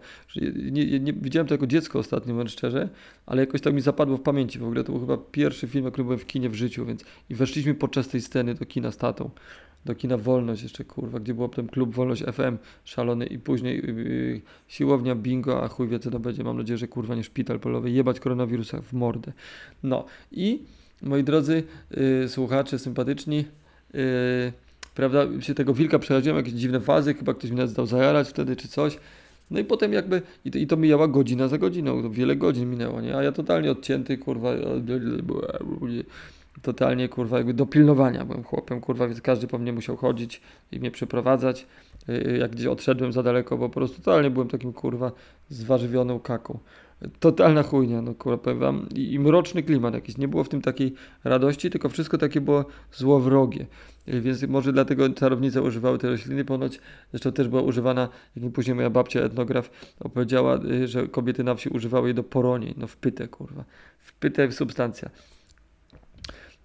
nie, 0.72 1.00
nie, 1.00 1.12
widziałem 1.12 1.46
to 1.46 1.54
jako 1.54 1.66
dziecko 1.66 1.98
ostatnio, 1.98 2.34
wręcz 2.34 2.50
szczerze, 2.52 2.88
ale 3.26 3.42
jakoś 3.42 3.60
tak 3.60 3.74
mi 3.74 3.80
zapadło 3.80 4.16
w 4.16 4.22
pamięci, 4.22 4.58
w 4.58 4.64
ogóle 4.64 4.84
to 4.84 4.92
był 4.92 5.00
chyba 5.00 5.16
pierwszy 5.16 5.68
film, 5.68 5.90
który 5.90 6.04
byłem 6.04 6.18
w 6.18 6.26
kinie 6.26 6.48
w 6.48 6.54
życiu, 6.54 6.86
więc 6.86 7.04
i 7.30 7.34
weszliśmy 7.34 7.74
podczas 7.74 8.08
tej 8.08 8.20
sceny 8.20 8.54
do 8.54 8.66
kina 8.66 8.90
z 8.90 8.96
tatą, 8.96 9.30
do 9.84 9.94
kina 9.94 10.16
Wolność 10.16 10.62
jeszcze 10.62 10.84
kurwa, 10.84 11.20
gdzie 11.20 11.34
był 11.34 11.48
ten 11.48 11.66
klub 11.66 11.94
Wolność 11.94 12.22
FM 12.22 12.58
szalony 12.84 13.26
i 13.26 13.38
później 13.38 13.76
yy, 13.76 14.40
siłownia 14.68 15.14
bingo, 15.14 15.64
a 15.64 15.68
chuj 15.68 15.88
wie 15.88 15.98
co 15.98 16.10
to 16.10 16.18
będzie, 16.18 16.44
mam 16.44 16.56
nadzieję, 16.56 16.78
że 16.78 16.88
kurwa 16.88 17.14
nie 17.14 17.24
szpital 17.24 17.60
polowy, 17.60 17.90
jebać 17.90 18.20
koronawirusa 18.20 18.80
w 18.80 18.92
mordę. 18.92 19.32
No 19.82 20.04
i 20.32 20.62
moi 21.02 21.24
drodzy 21.24 21.62
yy, 21.90 22.28
słuchacze 22.28 22.78
sympatyczni, 22.78 23.44
yy, 23.94 24.02
prawda, 24.94 25.26
się 25.40 25.54
tego 25.54 25.74
wilka 25.74 25.98
przechodziłem, 25.98 26.36
jakieś 26.36 26.52
dziwne 26.52 26.80
fazy, 26.80 27.14
chyba 27.14 27.34
ktoś 27.34 27.50
mi 27.50 27.56
nas 27.56 27.72
dał 27.72 27.86
zajarać 27.86 28.28
wtedy 28.28 28.56
czy 28.56 28.68
coś. 28.68 28.98
No 29.50 29.60
i 29.60 29.64
potem 29.64 29.92
jakby, 29.92 30.22
i 30.44 30.50
to, 30.50 30.58
i 30.58 30.66
to 30.66 30.76
mijała 30.76 31.08
godzina 31.08 31.48
za 31.48 31.58
godziną, 31.58 32.10
wiele 32.10 32.36
godzin 32.36 32.70
minęło, 32.70 33.00
nie? 33.00 33.16
A 33.16 33.22
ja 33.22 33.32
totalnie 33.32 33.70
odcięty, 33.70 34.18
kurwa, 34.18 34.50
totalnie, 36.62 37.08
kurwa, 37.08 37.36
jakby 37.36 37.54
do 37.54 37.66
pilnowania 37.66 38.24
byłem 38.24 38.44
chłopem, 38.44 38.80
kurwa, 38.80 39.08
więc 39.08 39.20
każdy 39.20 39.46
po 39.46 39.58
mnie 39.58 39.72
musiał 39.72 39.96
chodzić 39.96 40.40
i 40.72 40.80
mnie 40.80 40.90
przeprowadzać. 40.90 41.66
Y, 42.08 42.38
jak 42.40 42.50
gdzieś 42.50 42.66
odszedłem 42.66 43.12
za 43.12 43.22
daleko, 43.22 43.58
bo 43.58 43.68
po 43.68 43.74
prostu 43.74 43.96
totalnie 43.96 44.30
byłem 44.30 44.48
takim, 44.48 44.72
kurwa, 44.72 45.12
zwarzywioną 45.50 46.20
kaką. 46.20 46.58
Totalna 47.20 47.62
chujnia, 47.62 48.02
no 48.02 48.14
kurwa, 48.14 48.38
powiem 48.38 48.58
wam. 48.58 48.86
I, 48.94 49.12
I, 49.12 49.18
mroczny 49.18 49.62
klimat 49.62 49.94
jakiś. 49.94 50.18
Nie 50.18 50.28
było 50.28 50.44
w 50.44 50.48
tym 50.48 50.60
takiej 50.62 50.94
radości, 51.24 51.70
tylko 51.70 51.88
wszystko 51.88 52.18
takie 52.18 52.40
było 52.40 52.64
złowrogie. 52.92 53.66
Więc 54.06 54.42
może 54.42 54.72
dlatego 54.72 55.08
czarownice 55.08 55.62
używały 55.62 55.98
tej 55.98 56.10
rośliny. 56.10 56.44
Ponoć 56.44 56.80
zresztą 57.10 57.32
też 57.32 57.48
była 57.48 57.62
używana, 57.62 58.08
jak 58.36 58.44
mi 58.44 58.50
później 58.50 58.74
moja 58.74 58.90
babcia 58.90 59.20
etnograf 59.20 59.70
opowiedziała, 60.00 60.58
y, 60.64 60.88
że 60.88 61.08
kobiety 61.08 61.44
na 61.44 61.54
wsi 61.54 61.68
używały 61.68 62.08
jej 62.08 62.14
do 62.14 62.22
poronień. 62.22 62.74
No 62.76 62.86
wpyte, 62.86 63.28
kurwa. 63.28 63.64
Wpyte 63.98 64.52
substancja. 64.52 65.10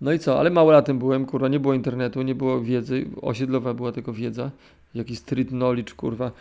No 0.02 0.14
i 0.14 0.20
co, 0.20 0.40
ale 0.40 0.50
mało 0.50 0.72
latem 0.72 1.00
byłem, 1.00 1.26
kurwa, 1.26 1.48
nie 1.48 1.60
było 1.60 1.74
internetu, 1.74 2.22
nie 2.22 2.36
było 2.36 2.62
wiedzy, 2.62 3.06
osiedlowa 3.22 3.74
była 3.74 3.92
tylko 3.92 4.14
wiedza, 4.14 4.52
jakiś 4.96 5.20
street 5.20 5.50
knowledge, 5.50 5.94
kurwa, 5.94 6.32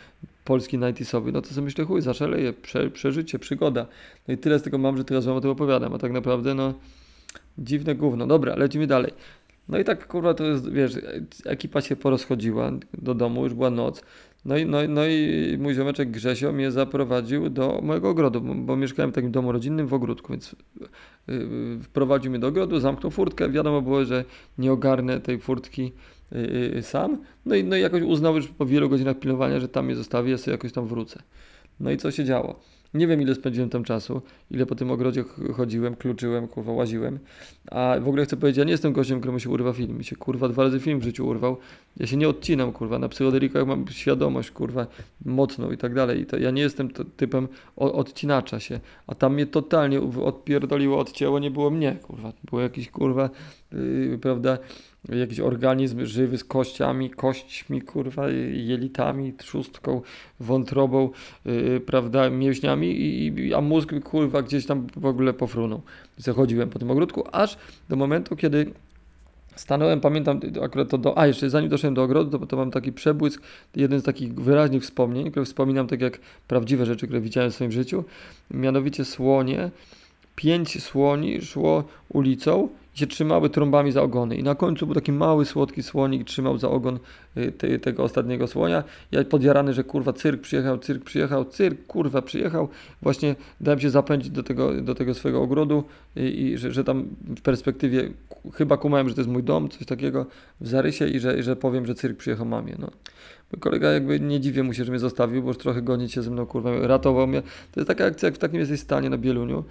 polski 0.43 0.77
90 0.79 1.33
no 1.33 1.41
to 1.41 1.49
sobie 1.49 1.65
myślę, 1.65 1.85
chuj, 1.85 2.01
zaszaleję, 2.01 2.53
prze, 2.53 2.89
przeżycie, 2.89 3.39
przygoda. 3.39 3.85
No 4.27 4.33
i 4.33 4.37
tyle 4.37 4.59
z 4.59 4.63
tego 4.63 4.77
mam, 4.77 4.97
że 4.97 5.03
teraz 5.03 5.25
wam 5.25 5.35
o 5.35 5.41
tym 5.41 5.49
opowiadam, 5.49 5.93
a 5.93 5.97
tak 5.97 6.11
naprawdę, 6.11 6.53
no, 6.53 6.73
dziwne 7.57 7.95
gówno. 7.95 8.27
Dobra, 8.27 8.55
lecimy 8.55 8.87
dalej. 8.87 9.13
No 9.69 9.79
i 9.79 9.83
tak, 9.83 10.07
kurwa, 10.07 10.33
to 10.33 10.43
jest, 10.43 10.71
wiesz, 10.71 10.91
ekipa 11.45 11.81
się 11.81 11.95
porozchodziła 11.95 12.71
do 12.93 13.13
domu, 13.13 13.43
już 13.43 13.53
była 13.53 13.69
noc. 13.69 14.03
No 14.45 14.57
i, 14.57 14.65
no, 14.65 14.77
no 14.89 15.07
i 15.07 15.57
mój 15.59 15.73
ziomeczek 15.73 16.11
Grzesio 16.11 16.51
mnie 16.51 16.71
zaprowadził 16.71 17.49
do 17.49 17.79
mojego 17.83 18.09
ogrodu, 18.09 18.41
bo, 18.41 18.75
mieszkałem 18.75 19.11
w 19.11 19.15
takim 19.15 19.31
domu 19.31 19.51
rodzinnym 19.51 19.87
w 19.87 19.93
ogródku, 19.93 20.33
więc 20.33 20.55
yy, 21.27 21.79
wprowadził 21.81 22.31
mnie 22.31 22.39
do 22.39 22.47
ogrodu, 22.47 22.79
zamknął 22.79 23.11
furtkę. 23.11 23.49
Wiadomo 23.49 23.81
było, 23.81 24.05
że 24.05 24.25
nie 24.57 24.71
ogarnę 24.71 25.21
tej 25.21 25.39
furtki 25.39 25.83
yy, 25.83 25.91
sam. 26.81 27.17
No 27.45 27.55
i, 27.55 27.63
no 27.63 27.75
i 27.75 27.81
jakoś 27.81 28.01
uznał 28.01 28.35
już 28.35 28.47
po 28.47 28.65
wielu 28.65 28.89
godzinach 28.89 29.19
pilnowania, 29.19 29.59
że 29.59 29.67
tam 29.67 29.85
mnie 29.85 29.95
zostawi, 29.95 30.31
ja 30.31 30.37
sobie 30.37 30.51
jakoś 30.51 30.71
tam 30.71 30.87
wrócę. 30.87 31.21
No 31.79 31.91
i 31.91 31.97
co 31.97 32.11
się 32.11 32.25
działo? 32.25 32.59
Nie 32.93 33.07
wiem, 33.07 33.21
ile 33.21 33.35
spędziłem 33.35 33.69
tam 33.69 33.83
czasu, 33.83 34.21
ile 34.51 34.65
po 34.65 34.75
tym 34.75 34.91
ogrodzie 34.91 35.23
ch- 35.23 35.55
chodziłem, 35.55 35.95
kluczyłem, 35.95 36.47
kurwa, 36.47 36.71
łaziłem. 36.71 37.19
A 37.71 37.95
w 38.01 38.07
ogóle 38.07 38.25
chcę 38.25 38.37
powiedzieć, 38.37 38.57
ja 38.57 38.63
nie 38.63 38.71
jestem 38.71 38.93
gościem, 38.93 39.19
któremu 39.19 39.39
się 39.39 39.49
urwa 39.49 39.73
film. 39.73 39.97
Mi 39.97 40.03
się, 40.03 40.15
kurwa, 40.15 40.49
dwa 40.49 40.63
razy 40.63 40.79
film 40.79 40.99
w 40.99 41.03
życiu 41.03 41.27
urwał. 41.27 41.57
Ja 41.97 42.07
się 42.07 42.17
nie 42.17 42.29
odcinam, 42.29 42.71
kurwa. 42.71 42.99
Na 42.99 43.09
psychodelikach 43.09 43.67
mam 43.67 43.87
świadomość, 43.87 44.51
kurwa, 44.51 44.87
mocną 45.25 45.71
i 45.71 45.77
tak 45.77 45.93
dalej. 45.93 46.21
I 46.21 46.25
to, 46.25 46.37
ja 46.37 46.51
nie 46.51 46.61
jestem 46.61 46.89
typem 47.17 47.47
odcinacza 47.75 48.59
się. 48.59 48.79
A 49.07 49.15
tam 49.15 49.33
mnie 49.33 49.45
totalnie 49.45 50.01
odpierdoliło, 50.01 50.99
odcięło, 50.99 51.39
nie 51.39 51.51
było 51.51 51.69
mnie, 51.69 51.95
kurwa. 52.01 52.33
Było 52.43 52.61
jakiś, 52.61 52.89
kurwa, 52.89 53.29
yy, 53.71 54.19
prawda, 54.21 54.57
jakiś 55.09 55.39
organizm 55.39 56.05
żywy 56.05 56.37
z 56.37 56.43
kościami, 56.43 57.09
kośćmi, 57.09 57.81
kurwa, 57.81 58.29
jelitami, 58.53 59.33
trzustką, 59.33 60.01
wątrobą, 60.39 61.09
yy, 61.45 61.79
prawda, 61.79 62.29
mięśniami, 62.29 63.01
i, 63.01 63.53
a 63.53 63.61
mózg, 63.61 63.89
kurwa, 64.03 64.41
gdzieś 64.41 64.65
tam 64.65 64.87
w 64.95 65.05
ogóle 65.05 65.33
pofrunął. 65.33 65.81
Zachodziłem 66.17 66.69
po 66.69 66.79
tym 66.79 66.91
ogródku, 66.91 67.23
aż 67.31 67.57
do 67.89 67.95
momentu, 67.95 68.35
kiedy 68.35 68.71
stanąłem, 69.55 70.01
pamiętam 70.01 70.39
akurat 70.63 70.89
to 70.89 70.97
do, 70.97 71.17
a 71.17 71.27
jeszcze 71.27 71.49
zanim 71.49 71.69
doszedłem 71.69 71.93
do 71.93 72.03
ogrodu, 72.03 72.39
to, 72.39 72.45
to 72.45 72.57
mam 72.57 72.71
taki 72.71 72.93
przebłysk, 72.93 73.41
jeden 73.75 73.99
z 73.99 74.03
takich 74.03 74.33
wyraźnych 74.33 74.83
wspomnień, 74.83 75.31
które 75.31 75.45
wspominam 75.45 75.87
tak 75.87 76.01
jak 76.01 76.19
prawdziwe 76.47 76.85
rzeczy, 76.85 77.07
które 77.07 77.21
widziałem 77.21 77.51
w 77.51 77.55
swoim 77.55 77.71
życiu, 77.71 78.03
mianowicie 78.51 79.05
słonie, 79.05 79.71
pięć 80.37 80.83
słoni 80.83 81.41
szło 81.41 81.83
ulicą 82.09 82.69
i 82.95 82.99
się 82.99 83.07
trzymały 83.07 83.49
trąbami 83.49 83.91
za 83.91 84.01
ogony. 84.01 84.35
I 84.35 84.43
na 84.43 84.55
końcu 84.55 84.85
był 84.85 84.95
taki 84.95 85.11
mały, 85.11 85.45
słodki 85.45 85.83
słonik, 85.83 86.23
trzymał 86.23 86.57
za 86.57 86.69
ogon 86.69 86.99
y, 87.37 87.51
te, 87.51 87.79
tego 87.79 88.03
ostatniego 88.03 88.47
słonia. 88.47 88.83
Ja 89.11 89.23
podjarany, 89.23 89.73
że 89.73 89.83
kurwa 89.83 90.13
cyrk 90.13 90.41
przyjechał, 90.41 90.77
cyrk 90.77 91.03
przyjechał, 91.03 91.45
cyrk 91.45 91.85
kurwa 91.87 92.21
przyjechał. 92.21 92.69
Właśnie 93.01 93.35
dałem 93.61 93.79
się 93.79 93.89
zapędzić 93.89 94.31
do 94.31 94.43
tego, 94.43 94.81
do 94.81 94.95
tego 94.95 95.13
swojego 95.13 95.41
ogrodu 95.41 95.83
i, 96.15 96.21
i 96.21 96.57
że, 96.57 96.71
że 96.71 96.83
tam 96.83 97.05
w 97.37 97.41
perspektywie 97.41 98.09
chyba 98.53 98.77
kumałem, 98.77 99.09
że 99.09 99.15
to 99.15 99.21
jest 99.21 99.31
mój 99.31 99.43
dom, 99.43 99.69
coś 99.69 99.85
takiego 99.85 100.25
w 100.61 100.67
zarysie 100.67 101.07
i 101.07 101.19
że, 101.19 101.43
że 101.43 101.55
powiem, 101.55 101.85
że 101.85 101.95
cyrk 101.95 102.17
przyjechał 102.17 102.45
mamie. 102.45 102.75
No. 102.79 102.91
Bo 103.51 103.59
kolega 103.59 103.91
jakby 103.91 104.19
nie 104.19 104.39
dziwię 104.39 104.63
mu 104.63 104.73
się, 104.73 104.85
że 104.85 104.91
mnie 104.91 104.99
zostawił, 104.99 105.41
bo 105.41 105.47
już 105.47 105.57
trochę 105.57 105.81
gonić 105.81 106.13
się 106.13 106.21
ze 106.21 106.31
mną, 106.31 106.45
kurwa, 106.45 106.87
ratował 106.87 107.27
mnie. 107.27 107.41
To 107.41 107.79
jest 107.79 107.87
taka 107.87 108.05
akcja, 108.05 108.27
jak 108.27 108.35
w 108.35 108.37
takim 108.37 108.59
jesteś 108.59 108.79
stanie 108.79 109.09
na 109.09 109.17
Bieluniu, 109.17 109.63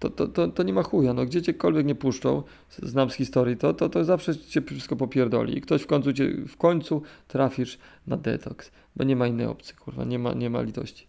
to, 0.00 0.10
to, 0.10 0.28
to, 0.28 0.48
to 0.48 0.62
nie 0.62 0.72
ma 0.72 0.82
chuja, 0.82 1.14
no 1.14 1.26
gdziekolwiek 1.26 1.86
nie 1.86 1.94
puszczą, 1.94 2.42
znam 2.82 3.10
z 3.10 3.14
historii, 3.14 3.56
to, 3.56 3.74
to, 3.74 3.88
to 3.88 4.04
zawsze 4.04 4.36
cię 4.36 4.62
wszystko 4.62 4.96
popierdoli 4.96 5.58
i 5.58 5.60
ktoś 5.60 5.82
w 5.82 5.86
końcu 5.86 6.12
cię, 6.12 6.30
w 6.48 6.56
końcu 6.56 7.02
trafisz 7.28 7.78
na 8.06 8.16
detoks, 8.16 8.70
bo 8.96 9.04
nie 9.04 9.16
ma 9.16 9.26
innej 9.26 9.46
opcji, 9.46 9.74
kurwa, 9.74 10.04
nie 10.04 10.18
ma, 10.18 10.34
nie 10.34 10.50
ma 10.50 10.62
litości. 10.62 11.06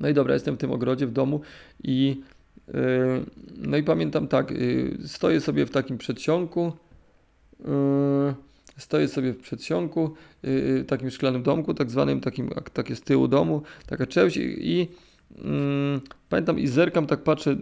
No 0.00 0.08
i 0.08 0.14
dobra, 0.14 0.34
jestem 0.34 0.54
w 0.54 0.58
tym 0.58 0.72
ogrodzie 0.72 1.06
w 1.06 1.12
domu 1.12 1.40
i 1.82 2.22
yy, 2.68 2.74
no 3.56 3.76
i 3.76 3.82
pamiętam 3.82 4.28
tak, 4.28 4.50
yy, 4.50 4.98
stoję 5.06 5.40
sobie 5.40 5.66
w 5.66 5.70
takim 5.70 5.98
przedsionku, 5.98 6.72
yy, 7.60 7.68
stoję 8.76 9.08
sobie 9.08 9.32
w 9.32 9.38
przedsionku, 9.38 10.14
yy, 10.42 10.84
takim 10.86 11.10
szklanym 11.10 11.42
domku, 11.42 11.74
tak 11.74 11.90
zwanym, 11.90 12.20
takim, 12.20 12.50
takie 12.72 12.96
z 12.96 13.00
tyłu 13.00 13.28
domu, 13.28 13.62
taka 13.86 14.06
część 14.06 14.36
i, 14.36 14.70
i 14.72 14.88
pamiętam 16.28 16.58
i 16.58 16.66
zerkam, 16.66 17.06
tak 17.06 17.22
patrzę 17.22 17.56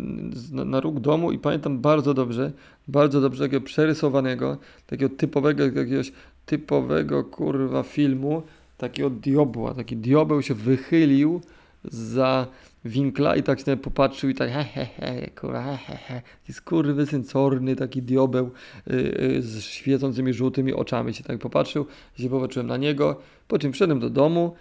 na, 0.53 0.81
róg 0.81 1.01
domu 1.01 1.33
i 1.33 1.39
pamiętam 1.39 1.79
bardzo 1.79 2.15
dobrze, 2.15 2.53
bardzo 2.89 3.21
dobrze 3.21 3.45
takiego 3.45 3.67
przerysowanego, 3.67 4.57
takiego 4.87 5.17
typowego, 5.17 5.65
jakiegoś 5.65 6.13
typowego 6.47 7.25
kurwa 7.25 7.83
filmu, 7.83 8.43
takiego 8.79 9.11
diobła, 9.11 9.75
taki 9.75 9.97
diabeł 9.97 10.43
się 10.43 10.55
wychylił 10.55 11.41
za 11.85 12.47
winkla 12.85 13.37
i 13.37 13.43
tak 13.43 13.61
się 13.61 13.77
popatrzył 13.77 14.31
i 14.31 14.35
tak 14.35 14.51
he 14.51 14.65
he 14.65 14.87
he, 14.87 15.31
kurwa 15.31 15.63
he 15.63 15.77
he 15.77 15.97
he, 15.97 16.23
taki 16.41 16.53
skurwysyn 16.53 17.25
corny, 17.25 17.77
taki 17.77 18.03
diobeł 18.03 18.51
y, 18.91 18.93
y, 18.93 19.43
z 19.43 19.63
świecącymi 19.65 20.33
żółtymi 20.33 20.73
oczami 20.73 21.15
się 21.15 21.25
tak 21.25 21.39
popatrzył, 21.39 21.87
się 22.19 22.31
popatrzyłem 22.31 22.67
na 22.67 22.77
niego, 22.77 23.21
po 23.49 23.59
czym 23.59 23.73
wszedłem 23.73 24.01
do 24.01 24.11
domu, 24.11 24.55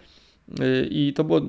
I 0.89 1.13
to 1.15 1.23
było, 1.23 1.39
y, 1.39 1.43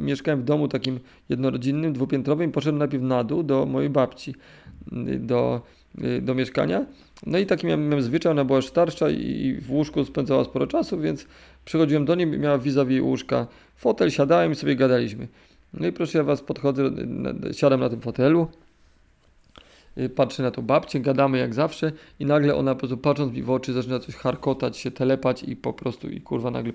mieszkałem 0.00 0.40
w 0.40 0.44
domu 0.44 0.68
takim 0.68 1.00
jednorodzinnym, 1.28 1.92
dwupiętrowym. 1.92 2.52
Poszedłem 2.52 2.78
najpierw 2.78 3.02
na 3.02 3.24
dół 3.24 3.42
do 3.42 3.66
mojej 3.66 3.90
babci, 3.90 4.34
y, 4.92 5.18
do, 5.18 5.62
y, 6.04 6.22
do 6.22 6.34
mieszkania. 6.34 6.86
No 7.26 7.38
i 7.38 7.46
taki 7.46 7.66
miałem, 7.66 7.88
miałem 7.88 8.02
zwyczaj, 8.02 8.32
ona 8.32 8.44
była 8.44 8.62
starsza 8.62 9.10
i 9.10 9.58
w 9.62 9.70
łóżku 9.70 10.04
spędzała 10.04 10.44
sporo 10.44 10.66
czasu, 10.66 11.00
więc 11.00 11.26
przychodziłem 11.64 12.04
do 12.04 12.14
niej, 12.14 12.26
miała 12.26 12.58
vis-a-vis 12.58 13.00
łóżka 13.00 13.46
fotel, 13.76 14.10
siadałem 14.10 14.52
i 14.52 14.54
sobie 14.54 14.76
gadaliśmy. 14.76 15.28
No 15.74 15.86
i 15.86 15.92
proszę 15.92 16.18
ja 16.18 16.24
was, 16.24 16.42
podchodzę, 16.42 16.90
siadam 17.52 17.80
na 17.80 17.88
tym 17.88 18.00
fotelu, 18.00 18.46
y, 19.98 20.08
patrzę 20.08 20.42
na 20.42 20.50
tą 20.50 20.62
babcię, 20.62 21.00
gadamy 21.00 21.38
jak 21.38 21.54
zawsze 21.54 21.92
i 22.20 22.26
nagle 22.26 22.54
ona 22.54 22.74
po 22.74 22.78
prostu 22.78 22.96
patrząc 22.96 23.32
mi 23.32 23.42
w 23.42 23.50
oczy 23.50 23.72
zaczyna 23.72 23.98
coś 23.98 24.14
charkotać, 24.14 24.76
się 24.76 24.90
telepać 24.90 25.42
i 25.42 25.56
po 25.56 25.72
prostu 25.72 26.10
i 26.10 26.20
kurwa 26.20 26.50
nagle 26.50 26.72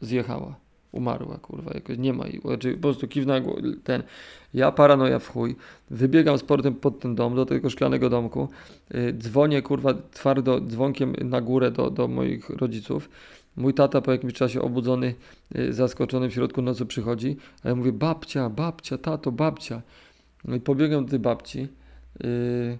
zjechała. 0.00 0.54
Umarła, 0.92 1.38
kurwa, 1.38 1.70
jakoś 1.74 1.98
nie 1.98 2.12
ma 2.12 2.26
jej. 2.26 2.40
Znaczy, 2.40 2.74
po 2.74 2.80
prostu 2.82 3.08
kiwnęła 3.08 3.40
gło- 3.40 3.76
ten. 3.84 4.02
Ja 4.54 4.72
paranoja 4.72 5.18
w 5.18 5.28
chuj. 5.28 5.56
Wybiegam 5.90 6.38
z 6.38 6.42
portem 6.42 6.74
pod 6.74 7.00
ten 7.00 7.14
dom, 7.14 7.34
do 7.36 7.46
tego 7.46 7.70
szklanego 7.70 8.10
domku. 8.10 8.48
Yy, 8.94 9.12
dzwonię, 9.12 9.62
kurwa, 9.62 9.94
twardo 10.10 10.60
dzwonkiem 10.60 11.12
na 11.24 11.40
górę 11.40 11.70
do, 11.70 11.90
do 11.90 12.08
moich 12.08 12.50
rodziców. 12.50 13.10
Mój 13.56 13.74
tata 13.74 14.00
po 14.00 14.12
jakimś 14.12 14.32
czasie 14.34 14.62
obudzony, 14.62 15.14
yy, 15.54 15.72
zaskoczony 15.72 16.28
w 16.28 16.34
środku 16.34 16.62
nocy 16.62 16.86
przychodzi. 16.86 17.36
A 17.64 17.68
ja 17.68 17.74
mówię, 17.74 17.92
babcia, 17.92 18.48
babcia, 18.50 18.98
tato, 18.98 19.32
babcia. 19.32 19.82
No 20.44 20.56
i 20.56 20.60
pobiegłem 20.60 21.04
do 21.04 21.10
tej 21.10 21.18
babci. 21.18 21.68
Yy, 22.20 22.78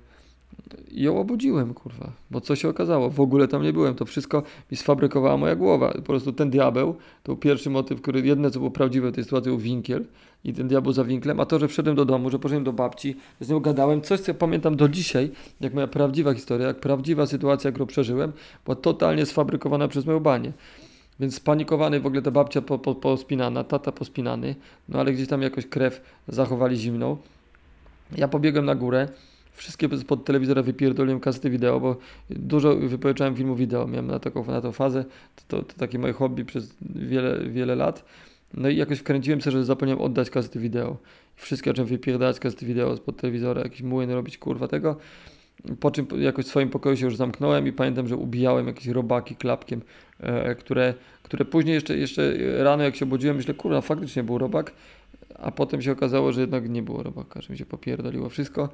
i 0.93 1.03
ją 1.03 1.21
obudziłem, 1.21 1.75
kurwa, 1.75 2.13
bo 2.31 2.41
co 2.41 2.57
się 2.57 2.69
okazało? 2.69 3.11
W 3.11 3.21
ogóle 3.21 3.49
tam 3.49 3.63
nie 3.63 3.73
byłem, 3.73 3.95
to 3.95 4.05
wszystko 4.05 4.43
mi 4.71 4.77
sfabrykowała 4.77 5.37
moja 5.37 5.57
głowa. 5.57 5.93
Po 5.93 6.03
prostu 6.03 6.33
ten 6.33 6.51
diabeł, 6.51 6.95
to 7.23 7.37
pierwszy 7.37 7.71
motyw, 7.71 8.01
który 8.01 8.21
jedne 8.21 8.51
co 8.51 8.59
było 8.59 8.71
prawdziwe 8.71 9.11
w 9.11 9.15
tej 9.15 9.25
sytuacji, 9.25 9.51
był 9.51 9.59
winkiel 9.59 10.05
i 10.45 10.53
ten 10.53 10.69
diabeł 10.69 10.93
za 10.93 11.05
winklem, 11.05 11.41
a 11.41 11.47
to, 11.47 11.59
że 11.59 11.69
wszedłem 11.69 11.97
do 11.97 12.05
domu, 12.05 12.31
że 12.31 12.39
poszedłem 12.39 12.65
do 12.65 12.73
babci, 12.73 13.17
z 13.41 13.49
nią 13.49 13.61
gadałem, 13.61 14.01
coś 14.01 14.21
co 14.21 14.35
pamiętam 14.35 14.77
do 14.77 14.89
dzisiaj, 14.89 15.31
jak 15.61 15.75
moja 15.75 15.87
prawdziwa 15.87 16.35
historia, 16.35 16.67
jak 16.67 16.81
prawdziwa 16.81 17.27
sytuacja, 17.27 17.71
którą 17.71 17.87
przeżyłem, 17.87 18.33
była 18.65 18.75
totalnie 18.75 19.27
sfabrykowana 19.27 19.89
przez 19.89 20.07
moją 20.07 20.21
banię. 20.21 20.53
Więc 21.21 21.35
spanikowany 21.35 22.01
w 22.01 22.07
ogóle 22.07 22.23
ta 22.23 22.31
babcia 22.31 22.63
po, 22.63 22.79
po, 22.79 22.95
pospinana, 22.95 23.65
tata 23.65 23.93
pospinany, 23.93 24.55
no 24.89 25.01
ale 25.01 25.13
gdzieś 25.13 25.29
tam 25.29 25.43
jakoś 25.43 25.67
krew 25.67 26.01
zachowali 26.29 26.77
zimną. 26.77 27.17
Ja 28.17 28.29
pobiegłem 28.29 28.65
na 28.65 28.75
górę, 28.75 29.09
wszystkie 29.53 29.89
pod 29.89 30.25
telewizora 30.25 30.63
wypierdoliłem 30.63 31.21
kasety 31.21 31.51
wideo, 31.51 31.81
bo 31.81 31.97
dużo 32.31 32.77
wypożyczałem 32.77 33.37
filmu 33.37 33.57
wideo, 33.57 33.87
miałem 33.87 34.07
na, 34.07 34.19
taką, 34.19 34.45
na 34.47 34.61
tą 34.61 34.73
fazę, 34.73 35.05
to, 35.37 35.43
to, 35.49 35.63
to 35.63 35.75
takie 35.79 35.99
moje 35.99 36.13
hobby 36.13 36.45
przez 36.45 36.77
wiele, 36.81 37.51
wiele 37.51 37.75
lat. 37.75 38.05
No 38.55 38.69
i 38.69 38.77
jakoś 38.77 38.99
wkręciłem 38.99 39.41
się, 39.41 39.51
że 39.51 39.65
zapomniałem 39.65 40.03
oddać 40.03 40.31
kasety 40.31 40.59
wideo. 40.59 40.97
Wszystkie 41.37 41.71
zacząłem 41.71 41.89
wypierdalać 41.89 42.41
kasety 42.41 42.67
wideo 42.67 42.97
spod 42.97 43.17
telewizora, 43.17 43.63
jakiś 43.63 43.83
młyn 43.83 44.11
robić, 44.11 44.39
kurwa 44.39 44.69
tego. 44.69 44.97
Po 45.81 45.91
czym 45.91 46.07
jakoś 46.19 46.45
w 46.45 46.49
swoim 46.49 46.71
pokoju 46.71 46.97
się 46.97 47.05
już 47.05 47.17
zamknąłem 47.17 47.67
i 47.67 47.73
pamiętam, 47.73 48.09
że 48.09 48.17
ubijałem 48.17 48.67
jakieś 48.67 48.87
robaki 48.87 49.37
klapkiem, 49.37 49.83
e, 50.21 50.55
które, 50.55 50.95
które 51.23 51.45
później 51.45 51.75
jeszcze, 51.75 51.97
jeszcze 51.97 52.35
rano 52.63 52.85
jak 52.85 52.97
się 52.97 53.05
obudziłem, 53.05 53.37
myślę, 53.37 53.55
kurwa, 53.55 53.81
faktycznie 53.81 54.23
był 54.23 54.39
robak, 54.39 54.73
a 55.35 55.51
potem 55.51 55.83
się 55.83 55.93
okazało, 55.93 56.33
że 56.33 56.41
jednak 56.41 56.69
nie 56.69 56.83
było 56.83 57.03
robaka, 57.03 57.41
że 57.41 57.53
mi 57.53 57.59
się 57.59 57.67
popierdoliło 57.67 58.29
wszystko 58.29 58.69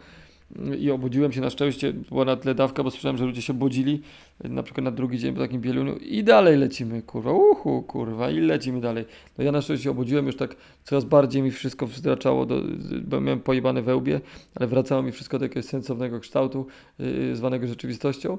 i 0.79 0.91
obudziłem 0.91 1.33
się 1.33 1.41
na 1.41 1.51
szczęście, 1.51 1.93
była 1.93 2.25
na 2.25 2.37
tle 2.37 2.55
dawka, 2.55 2.83
bo 2.83 2.91
słyszałem, 2.91 3.17
że 3.17 3.25
ludzie 3.25 3.43
się 3.43 3.55
budzili, 3.55 4.01
na 4.45 4.63
przykład 4.63 4.85
na 4.85 4.91
drugi 4.91 5.19
dzień 5.19 5.35
po 5.35 5.41
takim 5.41 5.61
bieluniu 5.61 5.97
i 5.97 6.25
dalej 6.25 6.57
lecimy, 6.57 7.03
kurwa, 7.03 7.33
uhu, 7.33 7.83
kurwa, 7.83 8.31
i 8.31 8.41
lecimy 8.41 8.81
dalej. 8.81 9.05
No 9.39 9.45
ja 9.45 9.53
na 9.53 9.63
szczęście 9.63 9.91
obudziłem, 9.91 10.27
już 10.27 10.37
tak 10.37 10.57
coraz 10.85 11.05
bardziej 11.05 11.43
mi 11.43 11.51
wszystko 11.51 11.87
wzraczało, 11.87 12.47
do, 12.47 12.63
bo 13.05 13.21
miałem 13.21 13.41
pojebane 13.41 13.83
we 13.83 13.97
łbie, 13.97 14.21
ale 14.55 14.67
wracało 14.67 15.03
mi 15.03 15.13
wszystko 15.13 15.39
do 15.39 15.45
jakiegoś 15.45 15.65
sensownego 15.65 16.21
kształtu, 16.21 16.67
yy, 16.99 17.37
zwanego 17.37 17.67
rzeczywistością. 17.67 18.39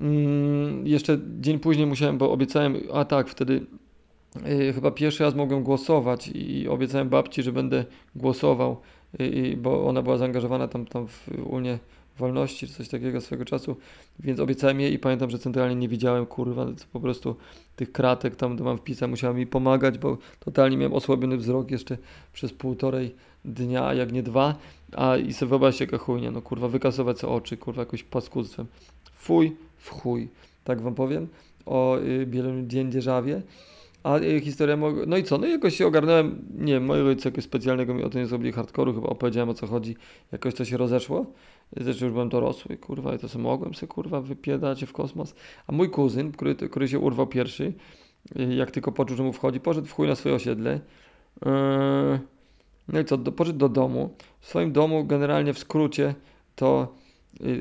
Mm, 0.00 0.86
jeszcze 0.86 1.18
dzień 1.40 1.58
później 1.58 1.86
musiałem, 1.86 2.18
bo 2.18 2.32
obiecałem, 2.32 2.76
a 2.92 3.04
tak, 3.04 3.28
wtedy 3.28 3.54
yy, 3.54 3.91
chyba 4.74 4.90
pierwszy 4.90 5.24
raz 5.24 5.34
mogłem 5.34 5.62
głosować 5.62 6.28
i 6.34 6.68
obiecałem 6.68 7.08
babci, 7.08 7.42
że 7.42 7.52
będę 7.52 7.84
głosował 8.16 8.76
i, 9.18 9.22
i- 9.38 9.56
bo 9.56 9.86
ona 9.86 10.02
była 10.02 10.16
zaangażowana 10.18 10.68
tam, 10.68 10.86
tam 10.86 11.06
w 11.08 11.28
Unię 11.46 11.78
Wolności 12.18 12.66
czy 12.66 12.72
coś 12.74 12.88
takiego 12.88 13.20
swego 13.20 13.44
czasu, 13.44 13.76
więc 14.20 14.40
obiecałem 14.40 14.80
jej 14.80 14.92
i 14.92 14.98
pamiętam, 14.98 15.30
że 15.30 15.38
centralnie 15.38 15.76
nie 15.76 15.88
widziałem, 15.88 16.26
kurwa, 16.26 16.66
po 16.92 17.00
prostu 17.00 17.36
tych 17.76 17.92
kratek 17.92 18.36
tam, 18.36 18.56
do 18.56 18.64
mam 18.64 18.78
wpisać, 18.78 19.10
musiała 19.10 19.34
mi 19.34 19.46
pomagać, 19.46 19.98
bo 19.98 20.18
totalnie 20.40 20.76
miałem 20.76 20.92
osłabiony 20.92 21.36
wzrok 21.36 21.70
jeszcze 21.70 21.98
przez 22.32 22.52
półtorej 22.52 23.14
dnia, 23.44 23.94
jak 23.94 24.12
nie 24.12 24.22
dwa, 24.22 24.54
a 24.96 25.16
i 25.16 25.32
sobie 25.32 25.50
wyobraźcie 25.50 25.84
jaka 25.84 25.98
chujnia, 25.98 26.30
no 26.30 26.42
kurwa, 26.42 26.68
wykasować 26.68 27.18
sobie 27.18 27.32
oczy, 27.32 27.56
kurwa, 27.56 27.82
jakoś 27.82 28.02
paskudztwem. 28.02 28.66
Fuj, 29.14 29.56
w 29.78 29.90
chuj, 29.90 30.28
tak 30.64 30.80
wam 30.80 30.94
powiem 30.94 31.28
o 31.66 31.98
y, 31.98 32.26
Bieloniu 32.26 32.66
Dzierżawie. 32.66 33.42
A 34.02 34.18
y, 34.18 34.40
historia 34.40 34.76
mogła... 34.76 35.04
No 35.06 35.16
i 35.16 35.24
co? 35.24 35.38
No 35.38 35.46
jakoś 35.46 35.76
się 35.76 35.86
ogarnąłem, 35.86 36.44
nie 36.58 36.72
wiem, 36.72 36.84
moi 36.84 37.00
rodzice 37.00 37.28
jakoś 37.28 37.44
specjalnego 37.44 37.94
mi 37.94 38.02
o 38.02 38.10
tym 38.10 38.20
nie 38.20 38.26
zrobili 38.26 38.52
hardkoru, 38.52 38.94
chyba 38.94 39.08
opowiedziałem 39.08 39.48
o 39.48 39.54
co 39.54 39.66
chodzi, 39.66 39.96
jakoś 40.32 40.54
to 40.54 40.64
się 40.64 40.76
rozeszło. 40.76 41.26
Zresztą 41.76 42.04
już 42.04 42.12
byłem 42.12 42.28
dorosły, 42.28 42.76
kurwa, 42.76 43.14
i 43.14 43.18
to 43.18 43.28
sobie 43.28 43.44
mogłem 43.44 43.74
sobie, 43.74 43.88
kurwa, 43.88 44.20
wypiedać 44.20 44.84
w 44.84 44.92
kosmos. 44.92 45.34
A 45.66 45.72
mój 45.72 45.90
kuzyn, 45.90 46.32
który, 46.32 46.54
który 46.54 46.88
się 46.88 46.98
urwał 46.98 47.26
pierwszy, 47.26 47.72
y, 48.40 48.54
jak 48.54 48.70
tylko 48.70 48.92
poczuł, 48.92 49.16
że 49.16 49.22
mu 49.22 49.32
wchodzi, 49.32 49.60
poszedł 49.60 49.86
w 49.86 49.92
chuj 49.92 50.08
na 50.08 50.14
swoje 50.14 50.34
osiedle. 50.34 50.80
Yy, 51.46 52.20
no 52.88 53.00
i 53.00 53.04
co, 53.04 53.16
do, 53.16 53.32
poszedł 53.32 53.58
do 53.58 53.68
domu. 53.68 54.14
W 54.40 54.48
swoim 54.48 54.72
domu, 54.72 55.04
generalnie 55.04 55.52
w 55.52 55.58
skrócie, 55.58 56.14
to 56.54 56.94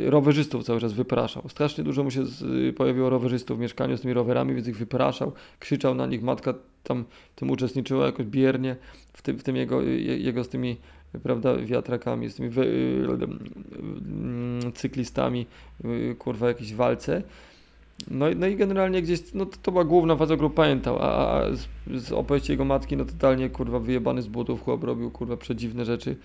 rowerzystów 0.05 0.63
cały 0.63 0.81
czas 0.81 0.93
wypraszał. 0.93 1.49
Strasznie 1.49 1.83
dużo 1.83 2.03
mu 2.03 2.11
się 2.11 2.25
z, 2.25 2.41
y, 2.41 2.73
pojawiło 2.73 3.09
rowerzystów 3.09 3.57
w 3.57 3.61
mieszkaniu 3.61 3.97
z 3.97 4.01
tymi 4.01 4.13
rowerami, 4.13 4.55
więc 4.55 4.67
ich 4.67 4.77
wypraszał, 4.77 5.31
krzyczał 5.59 5.95
na 5.95 6.05
nich, 6.05 6.23
matka 6.23 6.53
tam 6.83 7.05
tym 7.35 7.49
uczestniczyła 7.49 8.05
jakoś 8.05 8.25
biernie, 8.25 8.75
w 9.13 9.21
tym, 9.21 9.39
w 9.39 9.43
tym 9.43 9.55
jego, 9.55 9.81
je- 9.81 10.17
jego 10.17 10.43
z 10.43 10.49
tymi 10.49 10.77
prawda, 11.23 11.57
wiatrakami, 11.57 12.29
z 12.29 12.35
tymi 12.35 12.49
wy, 12.49 12.61
y, 12.61 13.07
y, 14.67 14.71
cyklistami, 14.71 15.45
y, 15.85 16.15
kurwa, 16.19 16.47
jakieś 16.47 16.73
walce. 16.73 17.23
No, 18.11 18.25
no 18.35 18.47
i 18.47 18.55
generalnie 18.55 19.01
gdzieś, 19.01 19.19
no 19.33 19.45
to, 19.45 19.57
to 19.61 19.71
była 19.71 19.83
główna 19.83 20.15
faza, 20.15 20.35
którą 20.35 20.49
pamiętał, 20.49 20.97
a, 20.99 21.31
a 21.31 21.55
z, 21.55 21.67
z 21.95 22.11
opowieści 22.11 22.51
jego 22.51 22.65
matki, 22.65 22.97
no 22.97 23.05
totalnie, 23.05 23.49
kurwa, 23.49 23.79
wyjebany 23.79 24.21
z 24.21 24.27
butów, 24.27 24.63
chłop 24.63 24.83
robił, 24.83 25.11
kurwa, 25.11 25.37
przedziwne 25.37 25.85
rzeczy. 25.85 26.15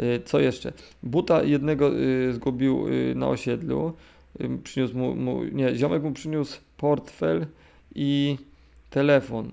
Y, 0.00 0.20
Co 0.24 0.40
jeszcze? 0.40 0.72
Buta 1.02 1.42
jednego 1.42 1.98
y, 1.98 2.32
zgubił 2.32 2.88
y, 2.88 3.14
na 3.14 3.28
osiedlu, 3.28 3.92
y, 4.40 4.58
przyniósł 4.64 4.98
mu, 4.98 5.16
mu, 5.16 5.44
nie, 5.44 5.74
ziomek 5.74 6.02
mu 6.02 6.12
przyniósł 6.12 6.60
portfel 6.76 7.46
i 7.94 8.38
telefon, 8.90 9.50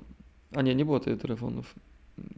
a 0.56 0.62
nie, 0.62 0.76
nie 0.76 0.86
było 0.86 1.00
tych 1.00 1.18
telefonów. 1.18 1.76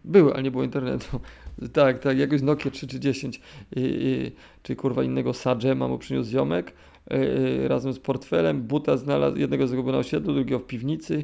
Były, 0.04 0.34
ale 0.34 0.44
nie 0.44 0.52
było 0.52 0.64
internetu. 0.64 1.20
Tak, 1.74 2.00
tak, 2.00 2.18
jakoś 2.18 2.42
Nokia 2.42 2.72
3310, 2.72 3.42
y, 3.78 3.80
y, 3.80 4.32
czy 4.64 4.76
kurwa 4.76 5.04
innego 5.04 5.34
Sagema 5.34 5.88
mu 5.88 5.98
przyniósł 5.98 6.32
ziomek 6.32 6.74
y, 7.14 7.68
razem 7.68 7.94
z 7.94 8.00
portfelem. 8.00 8.62
Buta 8.62 8.98
znalazł, 8.98 9.38
jednego 9.38 9.68
zgubił 9.68 9.92
na 9.92 9.98
osiedlu, 9.98 10.34
drugiego 10.34 10.60
w 10.60 10.68
piwnicy. 10.68 11.24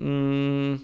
Mm, 0.00 0.78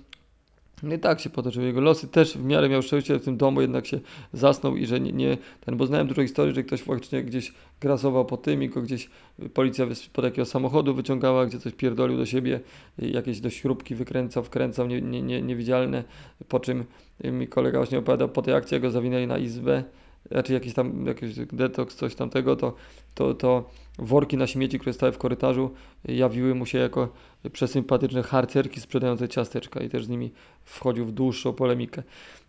no 0.82 0.94
i 0.94 0.98
tak 0.98 1.20
się 1.20 1.30
potoczyły 1.30 1.66
jego 1.66 1.80
losy. 1.80 2.08
Też 2.08 2.38
w 2.38 2.44
miarę 2.44 2.68
miał 2.68 2.82
szczęście 2.82 3.18
w 3.18 3.24
tym 3.24 3.36
domu, 3.36 3.60
jednak 3.60 3.86
się 3.86 4.00
zasnął 4.32 4.76
i 4.76 4.86
że 4.86 5.00
nie, 5.00 5.12
nie 5.12 5.38
ten, 5.60 5.76
bo 5.76 5.86
znałem 5.86 6.06
dużo 6.06 6.22
historii, 6.22 6.54
że 6.54 6.62
ktoś 6.62 6.82
faktycznie 6.82 7.22
gdzieś 7.22 7.52
grasował 7.80 8.24
po 8.24 8.36
tym 8.36 8.62
i 8.62 8.68
go 8.68 8.82
gdzieś 8.82 9.10
policja 9.54 9.86
wys- 9.86 10.10
pod 10.12 10.24
jakiegoś 10.24 10.48
samochodu 10.48 10.94
wyciągała, 10.94 11.46
gdzie 11.46 11.58
coś 11.58 11.72
pierdolił 11.72 12.16
do 12.16 12.26
siebie, 12.26 12.60
y, 13.02 13.08
jakieś 13.08 13.40
do 13.40 13.50
śrubki 13.50 13.94
wykręcał, 13.94 14.44
wkręcał 14.44 14.86
nie, 14.86 15.00
nie, 15.00 15.22
nie, 15.22 15.42
niewidzialne, 15.42 16.04
po 16.48 16.60
czym 16.60 16.84
y, 17.24 17.30
mi 17.30 17.48
kolega 17.48 17.78
właśnie 17.78 17.98
opowiadał, 17.98 18.28
po 18.28 18.42
tej 18.42 18.54
akcji 18.54 18.80
go 18.80 18.90
zawinęli 18.90 19.26
na 19.26 19.38
izbę, 19.38 19.84
znaczy 20.30 20.52
jakiś 20.52 20.74
tam 20.74 21.06
jakiś 21.06 21.34
detoks, 21.52 21.96
coś 21.96 22.14
tamtego, 22.14 22.56
to, 22.56 22.74
to, 23.14 23.34
to 23.34 23.70
worki 23.98 24.36
na 24.36 24.46
śmieci, 24.46 24.78
które 24.78 24.92
stały 24.92 25.12
w 25.12 25.18
korytarzu, 25.18 25.70
y, 26.08 26.14
jawiły 26.14 26.54
mu 26.54 26.66
się 26.66 26.78
jako 26.78 27.08
przesympatyczne 27.52 28.22
harcerki 28.22 28.80
sprzedające 28.80 29.28
ciasteczka 29.28 29.80
i 29.80 29.88
też 29.88 30.04
z 30.04 30.08
nimi 30.08 30.32
wchodził 30.64 31.06
w 31.06 31.12
dłuższą 31.12 31.52
polemikę. 31.52 32.02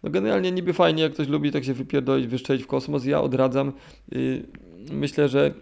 No 0.04 0.10
generalnie 0.10 0.52
niby 0.52 0.74
fajnie, 0.74 1.04
jak 1.04 1.14
ktoś 1.14 1.28
lubi 1.28 1.52
tak 1.52 1.64
się 1.64 1.74
wypierdolić, 1.74 2.28
wyszczelić 2.28 2.64
w 2.64 2.68
kosmos, 2.68 3.06
ja 3.06 3.22
odradzam. 3.22 3.72
Yy, 4.12 4.46
myślę, 4.92 5.30
że 5.30 5.54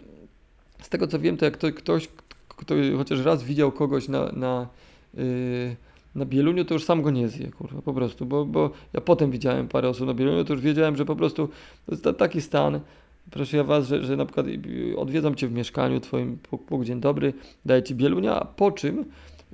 z 0.82 0.88
tego 0.88 1.06
co 1.06 1.18
wiem, 1.18 1.36
to 1.36 1.44
jak 1.44 1.56
to, 1.56 1.72
ktoś, 1.72 2.08
kto 2.48 2.74
chociaż 2.96 3.24
raz 3.24 3.42
widział 3.42 3.72
kogoś 3.72 4.08
na, 4.08 4.32
na, 4.32 4.66
yy, 5.14 5.76
na 6.14 6.24
Bieluniu, 6.24 6.64
to 6.64 6.74
już 6.74 6.84
sam 6.84 7.02
go 7.02 7.10
nie 7.10 7.28
zje, 7.28 7.50
kurwa, 7.50 7.82
po 7.82 7.92
prostu, 7.92 8.26
bo, 8.26 8.44
bo 8.44 8.70
ja 8.92 9.00
potem 9.00 9.30
widziałem 9.30 9.68
parę 9.68 9.88
osób 9.88 10.06
na 10.06 10.14
Bieluniu, 10.14 10.44
to 10.44 10.52
już 10.52 10.62
wiedziałem, 10.62 10.96
że 10.96 11.04
po 11.04 11.16
prostu 11.16 11.48
to 11.86 11.92
jest 11.92 12.04
ta, 12.04 12.12
taki 12.12 12.40
stan, 12.40 12.80
proszę 13.30 13.56
ja 13.56 13.64
was, 13.64 13.88
że, 13.88 14.04
że 14.04 14.16
na 14.16 14.24
przykład 14.24 14.46
yy, 14.46 14.96
odwiedzam 14.96 15.34
cię 15.34 15.48
w 15.48 15.52
mieszkaniu 15.52 16.00
twoim, 16.00 16.38
puk, 16.66 16.84
dzień 16.84 17.00
dobry, 17.00 17.32
daję 17.66 17.82
ci 17.82 17.94
Bielunia, 17.94 18.34
a 18.40 18.44
po 18.44 18.72
czym 18.72 19.04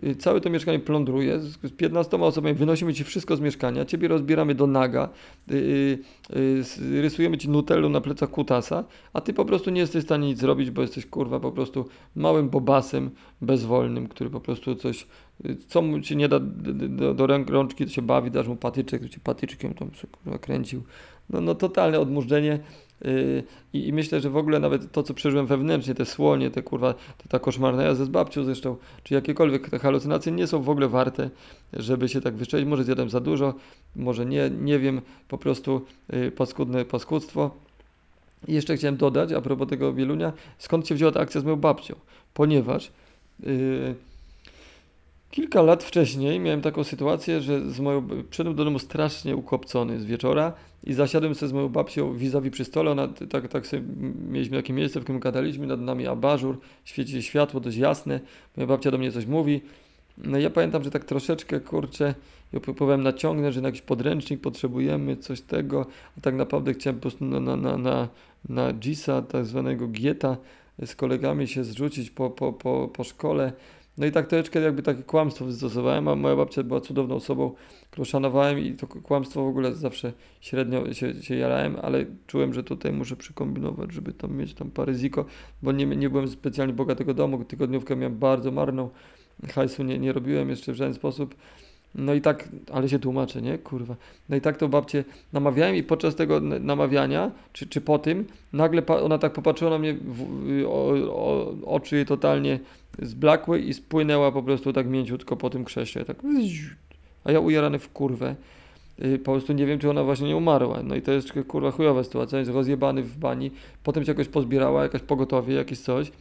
y, 0.04 0.14
całe 0.16 0.40
to 0.40 0.50
mieszkanie 0.50 0.78
plądruje, 0.78 1.40
z 1.40 1.52
z 1.62 1.70
15 1.72 2.16
osobami 2.16 2.54
wynosimy 2.54 2.94
ci 2.94 3.04
wszystko 3.04 3.36
z 3.36 3.40
mieszkania, 3.40 3.84
ciebie 3.84 4.08
rozbieramy 4.08 4.54
do 4.54 4.66
naga, 4.66 5.08
y, 5.50 5.54
y, 5.54 5.98
y, 6.36 6.58
s- 6.60 6.80
rysujemy 7.00 7.38
ci 7.38 7.48
nutellą 7.48 7.88
na 7.88 8.00
plecach 8.00 8.30
kutasa, 8.30 8.84
a 9.12 9.20
ty 9.20 9.32
po 9.34 9.44
prostu 9.44 9.70
nie 9.70 9.80
jesteś 9.80 10.02
w 10.02 10.06
stanie 10.06 10.28
nic 10.28 10.38
zrobić, 10.38 10.70
bo 10.70 10.82
jesteś 10.82 11.06
kurwa 11.06 11.40
po 11.40 11.52
prostu 11.52 11.84
małym 12.16 12.48
bobasem 12.48 13.10
bezwolnym, 13.42 14.08
który 14.08 14.30
po 14.30 14.40
prostu 14.40 14.74
coś, 14.74 15.06
y, 15.46 15.56
co 15.68 15.82
mu 15.82 16.00
ci 16.00 16.16
nie 16.16 16.28
da 16.28 16.40
do, 16.40 17.14
do 17.14 17.26
rączki, 17.26 17.84
to 17.84 17.90
się 17.90 18.02
bawi, 18.02 18.30
dasz 18.30 18.48
mu 18.48 18.56
patyczek, 18.56 19.02
to 19.02 19.08
cię 19.08 19.20
patyczkiem 19.24 19.74
tam 19.74 19.90
sobie, 19.94 20.12
kurwa 20.24 20.38
kręcił. 20.38 20.82
No, 21.30 21.40
no 21.40 21.54
totalne 21.54 22.00
odmurzenie. 22.00 22.58
Yy, 23.04 23.42
I, 23.72 23.88
I 23.88 23.92
myślę, 23.92 24.20
że 24.20 24.30
w 24.30 24.36
ogóle 24.36 24.60
nawet 24.60 24.92
to, 24.92 25.02
co 25.02 25.14
przeżyłem 25.14 25.46
wewnętrznie, 25.46 25.94
te 25.94 26.04
słonie, 26.04 26.50
te 26.50 26.62
kurwa, 26.62 26.94
to 26.94 27.28
ta 27.28 27.38
koszmarna 27.38 27.82
jazda 27.82 28.04
z 28.04 28.08
babcią 28.08 28.44
zresztą, 28.44 28.76
czy 29.04 29.14
jakiekolwiek 29.14 29.70
te 29.70 29.78
halucynacje 29.78 30.32
nie 30.32 30.46
są 30.46 30.62
w 30.62 30.70
ogóle 30.70 30.88
warte, 30.88 31.30
żeby 31.72 32.08
się 32.08 32.20
tak 32.20 32.34
wyszczelić. 32.34 32.68
Może 32.68 32.84
zjadłem 32.84 33.10
za 33.10 33.20
dużo, 33.20 33.54
może 33.96 34.26
nie, 34.26 34.50
nie 34.50 34.78
wiem, 34.78 35.00
po 35.28 35.38
prostu 35.38 35.84
yy, 36.12 36.30
paskudne 36.30 36.84
paskudztwo. 36.84 37.50
I 38.48 38.54
jeszcze 38.54 38.76
chciałem 38.76 38.96
dodać, 38.96 39.32
a 39.32 39.40
propos 39.40 39.68
tego 39.68 39.92
Wielunia, 39.92 40.32
skąd 40.58 40.88
się 40.88 40.94
wzięła 40.94 41.12
ta 41.12 41.20
akcja 41.20 41.40
z 41.40 41.44
moją 41.44 41.56
babcią? 41.56 41.94
Ponieważ 42.34 42.92
yy, 43.40 43.94
kilka 45.30 45.62
lat 45.62 45.84
wcześniej 45.84 46.40
miałem 46.40 46.62
taką 46.62 46.84
sytuację, 46.84 47.40
że 47.40 47.70
z 47.70 47.80
moją, 47.80 48.08
przyszedłem 48.30 48.56
do 48.56 48.64
domu 48.64 48.78
strasznie 48.78 49.36
ukopcony 49.36 50.00
z 50.00 50.04
wieczora 50.04 50.52
i 50.84 50.92
zasiadłem 50.92 51.34
sobie 51.34 51.48
z 51.48 51.52
moją 51.52 51.68
babcią 51.68 52.14
vis-a-vis 52.14 52.52
przy 52.52 52.64
stole, 52.64 52.90
ona, 52.90 53.08
tak, 53.08 53.48
tak 53.48 53.66
sobie, 53.66 53.82
mieliśmy 54.28 54.56
takie 54.56 54.72
miejsce, 54.72 55.00
w 55.00 55.02
którym 55.02 55.20
gadaliśmy, 55.20 55.66
nad 55.66 55.80
nami 55.80 56.06
abażur, 56.06 56.58
świeci 56.84 57.22
światło 57.22 57.60
dość 57.60 57.76
jasne, 57.76 58.20
moja 58.56 58.66
babcia 58.66 58.90
do 58.90 58.98
mnie 58.98 59.12
coś 59.12 59.26
mówi, 59.26 59.60
no 60.18 60.38
i 60.38 60.42
ja 60.42 60.50
pamiętam, 60.50 60.84
że 60.84 60.90
tak 60.90 61.04
troszeczkę, 61.04 61.60
kurczę, 61.60 62.14
ja 62.52 62.60
próbowałem 62.60 63.02
naciągnąć, 63.02 63.54
że 63.54 63.60
na 63.60 63.68
jakiś 63.68 63.82
podręcznik 63.82 64.40
potrzebujemy, 64.40 65.16
coś 65.16 65.40
tego, 65.40 65.86
a 66.18 66.20
tak 66.20 66.34
naprawdę 66.34 66.74
chciałem 66.74 66.96
po 66.96 67.02
prostu 67.02 67.24
na, 67.24 67.40
na, 67.40 67.56
na, 67.56 67.76
na, 67.76 68.08
na 68.48 68.72
GIS-a, 68.72 69.22
tak 69.22 69.46
zwanego 69.46 69.88
Gieta, 69.88 70.36
z 70.86 70.94
kolegami 70.94 71.48
się 71.48 71.64
zrzucić 71.64 72.10
po, 72.10 72.30
po, 72.30 72.52
po, 72.52 72.90
po 72.92 73.04
szkole, 73.04 73.52
no 73.98 74.06
i 74.06 74.12
tak 74.12 74.26
troszeczkę 74.26 74.60
jakby 74.60 74.82
takie 74.82 75.02
kłamstwo 75.02 75.44
wystosowałem, 75.44 76.08
a 76.08 76.16
moja 76.16 76.36
babcia 76.36 76.62
była 76.62 76.80
cudowną 76.80 77.14
osobą, 77.14 77.54
którą 77.90 78.04
szanowałem 78.04 78.58
i 78.58 78.72
to 78.72 78.86
kłamstwo 78.86 79.44
w 79.44 79.48
ogóle 79.48 79.74
zawsze 79.74 80.12
średnio 80.40 80.92
się, 80.92 81.22
się 81.22 81.36
jarałem, 81.36 81.76
ale 81.82 82.06
czułem, 82.26 82.54
że 82.54 82.64
tutaj 82.64 82.92
muszę 82.92 83.16
przykombinować, 83.16 83.92
żeby 83.92 84.12
tam 84.12 84.36
mieć 84.36 84.54
tam 84.54 84.70
parę 84.70 84.94
ziko, 84.94 85.24
bo 85.62 85.72
nie, 85.72 85.86
nie 85.86 86.10
byłem 86.10 86.28
specjalnie 86.28 86.74
bogatego 86.74 87.14
domu, 87.14 87.44
tygodniówkę 87.44 87.96
miałem 87.96 88.18
bardzo 88.18 88.50
marną, 88.50 88.90
hajsu 89.48 89.82
nie, 89.82 89.98
nie 89.98 90.12
robiłem 90.12 90.50
jeszcze 90.50 90.72
w 90.72 90.76
żaden 90.76 90.94
sposób. 90.94 91.34
No 91.94 92.14
i 92.14 92.20
tak, 92.20 92.48
ale 92.72 92.88
się 92.88 92.98
tłumaczę, 92.98 93.42
nie? 93.42 93.58
Kurwa. 93.58 93.96
No 94.28 94.36
i 94.36 94.40
tak 94.40 94.56
to 94.56 94.68
babcię 94.68 95.04
namawiałem 95.32 95.76
i 95.76 95.82
podczas 95.82 96.14
tego 96.14 96.40
namawiania, 96.40 97.30
czy, 97.52 97.66
czy 97.66 97.80
po 97.80 97.98
tym, 97.98 98.26
nagle 98.52 98.86
ona 98.86 99.18
tak 99.18 99.32
popatrzyła 99.32 99.70
na 99.70 99.78
mnie, 99.78 99.94
w, 99.94 100.64
o, 100.66 100.92
o, 101.14 101.54
oczy 101.66 101.96
jej 101.96 102.06
totalnie 102.06 102.60
zblakły 103.02 103.60
i 103.60 103.74
spłynęła 103.74 104.32
po 104.32 104.42
prostu 104.42 104.72
tak 104.72 104.86
mięciutko 104.86 105.36
po 105.36 105.50
tym 105.50 105.64
krześle, 105.64 106.04
tak 106.04 106.16
a 107.24 107.32
ja 107.32 107.40
ujarany 107.40 107.78
w 107.78 107.92
kurwę. 107.92 108.34
Y, 109.04 109.18
Po 109.18 109.32
prostu 109.32 109.52
nie 109.52 109.66
wiem, 109.66 109.78
czy 109.78 109.90
ona 109.90 110.04
właśnie 110.04 110.28
nie 110.28 110.36
umarła. 110.36 110.82
No 110.82 110.94
i 110.94 111.02
to 111.02 111.12
jest 111.12 111.32
kurwa 111.48 111.70
chujowa 111.70 112.04
sytuacja. 112.04 112.38
Jest 112.38 112.50
rozjebany 112.50 113.02
w 113.02 113.16
bani. 113.16 113.50
Potem 113.84 114.04
się 114.04 114.10
jakoś 114.10 114.28
pozbierała, 114.28 114.82
jakaś 114.82 115.02
pogotowie, 115.02 115.54
jakieś 115.54 115.78
coś. 115.78 116.12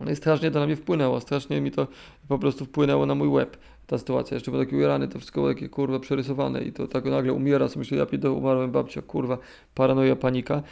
No 0.00 0.10
i 0.10 0.16
strasznie 0.16 0.50
to 0.50 0.60
na 0.60 0.66
mnie 0.66 0.76
wpłynęło. 0.76 1.20
Strasznie 1.20 1.60
mi 1.60 1.70
to 1.70 1.86
po 2.28 2.38
prostu 2.38 2.64
wpłynęło 2.64 3.06
na 3.06 3.14
mój 3.14 3.28
łeb. 3.28 3.56
Ta 3.86 3.98
sytuacja. 3.98 4.34
Jeszcze 4.34 4.50
był 4.50 4.60
taki 4.60 4.76
ujarany, 4.76 5.08
to 5.08 5.18
wszystko 5.18 5.40
było 5.40 5.54
takie 5.54 5.68
kurwa 5.68 5.98
przerysowane 5.98 6.62
i 6.62 6.72
to 6.72 6.88
tak 6.88 7.04
nagle 7.04 7.32
umiera. 7.32 7.68
sobie 7.68 7.78
Myślę, 7.78 7.98
ja 7.98 8.06
pierdolę, 8.06 8.34
umarłem 8.34 8.70
babcia, 8.70 9.02
kurwa, 9.02 9.38
paranoja, 9.74 10.16
panika. 10.16 10.62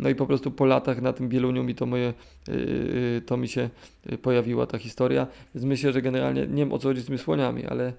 No 0.00 0.08
i 0.08 0.14
po 0.14 0.26
prostu 0.26 0.50
po 0.50 0.64
latach 0.64 1.02
na 1.02 1.12
tym 1.12 1.28
Bieluniu 1.28 1.64
mi 1.64 1.74
to 1.74 1.86
moje, 1.86 2.14
yy, 2.48 2.54
yy, 2.54 3.22
to 3.26 3.36
mi 3.36 3.48
się 3.48 3.70
yy, 4.10 4.18
pojawiła 4.18 4.66
ta 4.66 4.78
historia. 4.78 5.26
Więc 5.54 5.64
myślę, 5.64 5.92
że 5.92 6.02
generalnie, 6.02 6.46
nie 6.46 6.62
wiem 6.62 6.72
o 6.72 6.78
co 6.78 6.88
chodzi 6.88 7.00
z 7.00 7.06
tymi 7.06 7.18
słoniami, 7.18 7.66
ale 7.66 7.92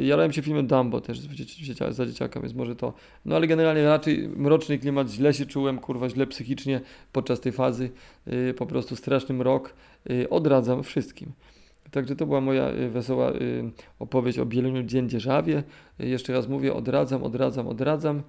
jarałem 0.00 0.32
się 0.32 0.42
filmem 0.42 0.66
Dumbo 0.66 1.00
też 1.00 1.20
za 1.90 2.06
dzieciaka, 2.06 2.40
więc 2.40 2.54
może 2.54 2.76
to. 2.76 2.92
No 3.24 3.36
ale 3.36 3.46
generalnie 3.46 3.84
raczej 3.84 4.28
mroczny 4.28 4.78
klimat, 4.78 5.10
źle 5.10 5.34
się 5.34 5.46
czułem, 5.46 5.78
kurwa, 5.78 6.08
źle 6.08 6.26
psychicznie 6.26 6.80
podczas 7.12 7.40
tej 7.40 7.52
fazy. 7.52 7.90
Po 8.56 8.66
prostu 8.66 8.96
straszny 8.96 9.34
mrok. 9.34 9.74
Odradzam 10.30 10.82
wszystkim. 10.82 11.32
Także 11.90 12.16
to 12.16 12.26
była 12.26 12.40
moja 12.40 12.70
y, 12.70 12.88
wesoła 12.88 13.32
y, 13.32 13.70
opowieść 13.98 14.38
o 14.38 14.46
Bieluniu 14.46 14.82
Dzień 14.82 15.08
Dzierżawie. 15.08 15.62
Y, 16.00 16.08
jeszcze 16.08 16.32
raz 16.32 16.48
mówię, 16.48 16.74
odradzam, 16.74 17.22
odradzam, 17.22 17.68
odradzam. 17.68 18.22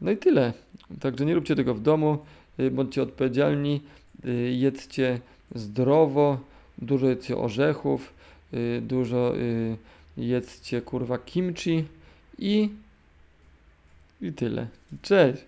No 0.00 0.10
i 0.10 0.16
tyle. 0.16 0.52
Także 1.00 1.24
nie 1.24 1.34
róbcie 1.34 1.56
tego 1.56 1.74
w 1.74 1.80
domu, 1.80 2.18
y, 2.60 2.70
bądźcie 2.70 3.02
odpowiedzialni, 3.02 3.80
y, 4.24 4.30
jedzcie 4.52 5.20
zdrowo, 5.54 6.40
dużo 6.78 7.06
jedzcie 7.06 7.36
orzechów, 7.36 8.14
y, 8.54 8.82
dużo 8.86 9.34
jedzcie 10.16 10.82
kurwa 10.82 11.18
kimchi 11.18 11.84
i 12.38 12.70
i 14.20 14.32
tyle. 14.32 14.66
Cześć! 15.02 15.47